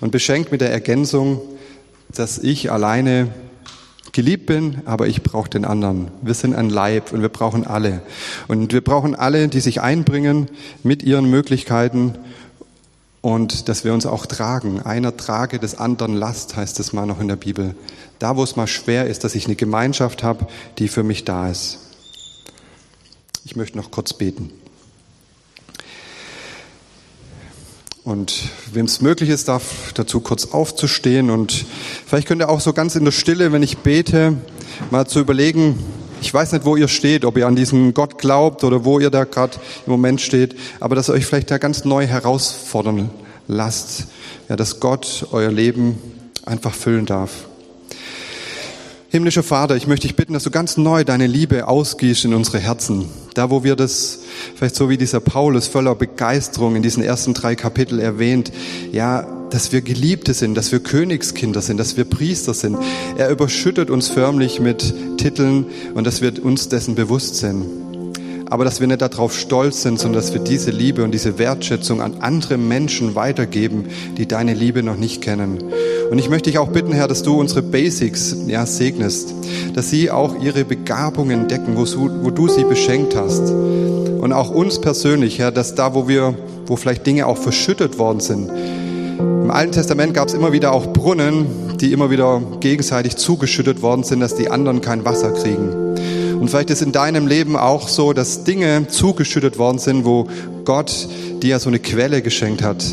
Und 0.00 0.12
beschenkt 0.12 0.50
mit 0.50 0.62
der 0.62 0.72
Ergänzung, 0.72 1.42
dass 2.14 2.38
ich 2.38 2.72
alleine 2.72 3.28
geliebt 4.12 4.46
bin, 4.46 4.82
aber 4.86 5.08
ich 5.08 5.22
brauche 5.22 5.50
den 5.50 5.64
anderen. 5.64 6.10
Wir 6.22 6.34
sind 6.34 6.54
ein 6.54 6.70
Leib 6.70 7.12
und 7.12 7.20
wir 7.20 7.28
brauchen 7.28 7.66
alle. 7.66 8.00
Und 8.48 8.72
wir 8.72 8.82
brauchen 8.82 9.14
alle, 9.14 9.48
die 9.48 9.60
sich 9.60 9.80
einbringen 9.80 10.48
mit 10.82 11.02
ihren 11.02 11.28
Möglichkeiten 11.28 12.14
und 13.20 13.68
dass 13.68 13.84
wir 13.84 13.92
uns 13.92 14.06
auch 14.06 14.26
tragen. 14.26 14.80
Einer 14.82 15.16
trage 15.16 15.58
des 15.58 15.76
anderen 15.76 16.14
Last, 16.14 16.56
heißt 16.56 16.78
es 16.78 16.92
mal 16.92 17.06
noch 17.06 17.20
in 17.20 17.28
der 17.28 17.36
Bibel. 17.36 17.74
Da, 18.18 18.36
wo 18.36 18.44
es 18.44 18.56
mal 18.56 18.66
schwer 18.66 19.06
ist, 19.06 19.24
dass 19.24 19.34
ich 19.34 19.46
eine 19.46 19.56
Gemeinschaft 19.56 20.22
habe, 20.22 20.46
die 20.78 20.88
für 20.88 21.02
mich 21.02 21.24
da 21.24 21.50
ist. 21.50 21.78
Ich 23.44 23.56
möchte 23.56 23.76
noch 23.76 23.90
kurz 23.90 24.12
beten. 24.12 24.50
Und 28.04 28.50
wem 28.70 28.84
es 28.84 29.00
möglich 29.00 29.30
ist, 29.30 29.48
darf 29.48 29.94
dazu 29.94 30.20
kurz 30.20 30.52
aufzustehen 30.52 31.30
und 31.30 31.64
vielleicht 32.06 32.28
könnt 32.28 32.42
ihr 32.42 32.50
auch 32.50 32.60
so 32.60 32.74
ganz 32.74 32.96
in 32.96 33.06
der 33.06 33.12
Stille, 33.12 33.50
wenn 33.50 33.62
ich 33.62 33.78
bete, 33.78 34.36
mal 34.90 35.06
zu 35.06 35.20
überlegen, 35.20 35.78
ich 36.20 36.32
weiß 36.32 36.52
nicht, 36.52 36.66
wo 36.66 36.76
ihr 36.76 36.88
steht, 36.88 37.24
ob 37.24 37.38
ihr 37.38 37.46
an 37.46 37.56
diesen 37.56 37.94
Gott 37.94 38.18
glaubt 38.18 38.62
oder 38.62 38.84
wo 38.84 39.00
ihr 39.00 39.08
da 39.08 39.24
gerade 39.24 39.56
im 39.86 39.92
Moment 39.92 40.20
steht, 40.20 40.54
aber 40.80 40.94
dass 40.96 41.08
ihr 41.08 41.14
euch 41.14 41.24
vielleicht 41.24 41.50
da 41.50 41.56
ganz 41.56 41.86
neu 41.86 42.06
herausfordern 42.06 43.08
lasst, 43.48 44.04
ja, 44.50 44.56
dass 44.56 44.80
Gott 44.80 45.26
euer 45.32 45.50
Leben 45.50 45.98
einfach 46.44 46.74
füllen 46.74 47.06
darf. 47.06 47.46
Himmlischer 49.14 49.44
Vater, 49.44 49.76
ich 49.76 49.86
möchte 49.86 50.08
dich 50.08 50.16
bitten, 50.16 50.32
dass 50.32 50.42
du 50.42 50.50
ganz 50.50 50.76
neu 50.76 51.04
deine 51.04 51.28
Liebe 51.28 51.68
ausgießt 51.68 52.24
in 52.24 52.34
unsere 52.34 52.58
Herzen. 52.58 53.04
Da, 53.34 53.48
wo 53.48 53.62
wir 53.62 53.76
das, 53.76 54.18
vielleicht 54.56 54.74
so 54.74 54.88
wie 54.88 54.98
dieser 54.98 55.20
Paulus 55.20 55.68
voller 55.68 55.94
Begeisterung 55.94 56.74
in 56.74 56.82
diesen 56.82 57.00
ersten 57.00 57.32
drei 57.32 57.54
Kapitel 57.54 58.00
erwähnt, 58.00 58.50
ja, 58.90 59.24
dass 59.50 59.70
wir 59.70 59.82
Geliebte 59.82 60.34
sind, 60.34 60.56
dass 60.56 60.72
wir 60.72 60.80
Königskinder 60.80 61.62
sind, 61.62 61.76
dass 61.76 61.96
wir 61.96 62.06
Priester 62.06 62.54
sind. 62.54 62.76
Er 63.16 63.30
überschüttet 63.30 63.88
uns 63.88 64.08
förmlich 64.08 64.58
mit 64.58 64.92
Titeln 65.16 65.66
und 65.94 66.08
dass 66.08 66.20
wir 66.20 66.44
uns 66.44 66.68
dessen 66.68 66.96
bewusst 66.96 67.36
sind. 67.36 67.83
Aber 68.54 68.64
dass 68.64 68.78
wir 68.78 68.86
nicht 68.86 69.02
darauf 69.02 69.36
stolz 69.36 69.82
sind, 69.82 69.98
sondern 69.98 70.22
dass 70.22 70.32
wir 70.32 70.40
diese 70.40 70.70
Liebe 70.70 71.02
und 71.02 71.10
diese 71.10 71.40
Wertschätzung 71.40 72.00
an 72.00 72.18
andere 72.20 72.56
Menschen 72.56 73.16
weitergeben, 73.16 73.86
die 74.16 74.28
deine 74.28 74.54
Liebe 74.54 74.84
noch 74.84 74.94
nicht 74.94 75.22
kennen. 75.22 75.58
Und 76.08 76.20
ich 76.20 76.28
möchte 76.28 76.50
dich 76.50 76.60
auch 76.60 76.68
bitten, 76.68 76.92
Herr, 76.92 77.08
dass 77.08 77.24
du 77.24 77.36
unsere 77.36 77.62
Basics 77.62 78.36
ja, 78.46 78.64
segnest, 78.64 79.34
dass 79.74 79.90
sie 79.90 80.08
auch 80.12 80.40
ihre 80.40 80.64
Begabungen 80.64 81.40
entdecken, 81.40 81.74
wo, 81.74 81.84
wo 82.22 82.30
du 82.30 82.46
sie 82.46 82.62
beschenkt 82.62 83.16
hast. 83.16 83.50
Und 83.50 84.32
auch 84.32 84.50
uns 84.50 84.80
persönlich, 84.80 85.40
Herr, 85.40 85.50
dass 85.50 85.74
da, 85.74 85.92
wo 85.96 86.06
wir, 86.06 86.38
wo 86.66 86.76
vielleicht 86.76 87.08
Dinge 87.08 87.26
auch 87.26 87.38
verschüttet 87.38 87.98
worden 87.98 88.20
sind, 88.20 88.52
im 89.18 89.50
Alten 89.50 89.72
Testament 89.72 90.14
gab 90.14 90.28
es 90.28 90.34
immer 90.34 90.52
wieder 90.52 90.70
auch 90.70 90.92
Brunnen, 90.92 91.46
die 91.80 91.92
immer 91.92 92.08
wieder 92.08 92.40
gegenseitig 92.60 93.16
zugeschüttet 93.16 93.82
worden 93.82 94.04
sind, 94.04 94.20
dass 94.20 94.36
die 94.36 94.48
anderen 94.48 94.80
kein 94.80 95.04
Wasser 95.04 95.32
kriegen. 95.32 95.84
Und 96.44 96.50
vielleicht 96.50 96.68
ist 96.68 96.82
in 96.82 96.92
deinem 96.92 97.26
Leben 97.26 97.56
auch 97.56 97.88
so, 97.88 98.12
dass 98.12 98.44
Dinge 98.44 98.86
zugeschüttet 98.88 99.56
worden 99.56 99.78
sind, 99.78 100.04
wo 100.04 100.28
Gott 100.66 101.08
dir 101.40 101.58
so 101.58 101.70
eine 101.70 101.78
Quelle 101.78 102.20
geschenkt 102.20 102.62
hat, 102.62 102.84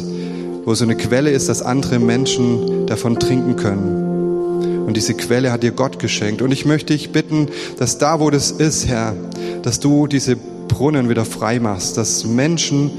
wo 0.64 0.74
so 0.74 0.86
eine 0.86 0.96
Quelle 0.96 1.32
ist, 1.32 1.50
dass 1.50 1.62
andere 1.62 2.00
Menschen 2.00 2.88
davon 2.88 3.20
trinken 3.20 3.58
können. 3.58 4.86
Und 4.88 4.96
diese 4.96 5.16
Quelle 5.16 5.52
hat 5.52 5.64
dir 5.64 5.72
Gott 5.72 6.00
geschenkt. 6.00 6.42
Und 6.42 6.54
ich 6.54 6.64
möchte 6.64 6.94
dich 6.94 7.12
bitten, 7.12 7.50
dass 7.78 7.98
da, 7.98 8.22
wo 8.22 8.30
das 8.30 8.52
ist, 8.52 8.88
Herr, 8.88 9.18
dass 9.64 9.82
du 9.82 10.08
diese 10.08 10.38
Brunnen 10.38 11.10
wieder 11.10 11.26
frei 11.26 11.60
machst, 11.60 11.98
dass 11.98 12.24
Menschen 12.24 12.90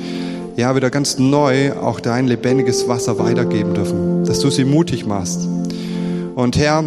ja, 0.56 0.76
wieder 0.76 0.90
ganz 0.90 1.18
neu 1.18 1.72
auch 1.72 1.98
dein 1.98 2.28
lebendiges 2.28 2.88
Wasser 2.88 3.18
weitergeben 3.18 3.72
dürfen, 3.72 4.26
dass 4.26 4.40
du 4.40 4.50
sie 4.50 4.66
mutig 4.66 5.06
machst. 5.06 5.48
Und 6.34 6.58
Herr, 6.58 6.84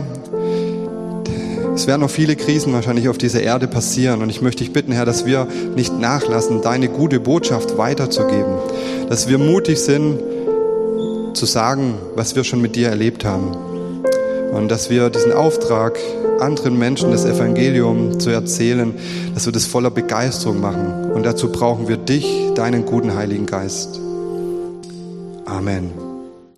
Es 1.75 1.87
werden 1.87 2.01
noch 2.01 2.09
viele 2.09 2.37
Krisen 2.37 2.71
wahrscheinlich 2.71 3.09
auf 3.09 3.17
dieser 3.17 3.41
Erde 3.41 3.67
passieren. 3.67 4.21
Und 4.21 4.29
ich 4.29 4.41
möchte 4.41 4.63
dich 4.63 4.71
bitten, 4.71 4.93
Herr, 4.93 5.05
dass 5.05 5.25
wir 5.25 5.45
nicht 5.75 5.93
nachlassen, 5.99 6.61
deine 6.61 6.87
gute 6.87 7.19
Botschaft 7.19 7.77
weiterzugeben. 7.77 8.55
Dass 9.09 9.27
wir 9.27 9.37
mutig 9.37 9.77
sind, 9.77 10.19
zu 11.33 11.45
sagen, 11.45 11.95
was 12.15 12.35
wir 12.37 12.45
schon 12.45 12.61
mit 12.61 12.77
dir 12.77 12.87
erlebt 12.87 13.25
haben. 13.25 13.51
Und 14.53 14.69
dass 14.69 14.89
wir 14.89 15.09
diesen 15.09 15.33
Auftrag, 15.33 15.99
anderen 16.39 16.79
Menschen 16.79 17.11
das 17.11 17.25
Evangelium 17.25 18.21
zu 18.21 18.29
erzählen, 18.29 18.93
dass 19.33 19.45
wir 19.45 19.51
das 19.51 19.65
voller 19.65 19.91
Begeisterung 19.91 20.61
machen. 20.61 21.11
Und 21.11 21.25
dazu 21.25 21.51
brauchen 21.51 21.89
wir 21.89 21.97
dich, 21.97 22.53
deinen 22.55 22.85
guten 22.85 23.15
Heiligen 23.15 23.45
Geist. 23.45 23.99
Amen. 25.45 26.04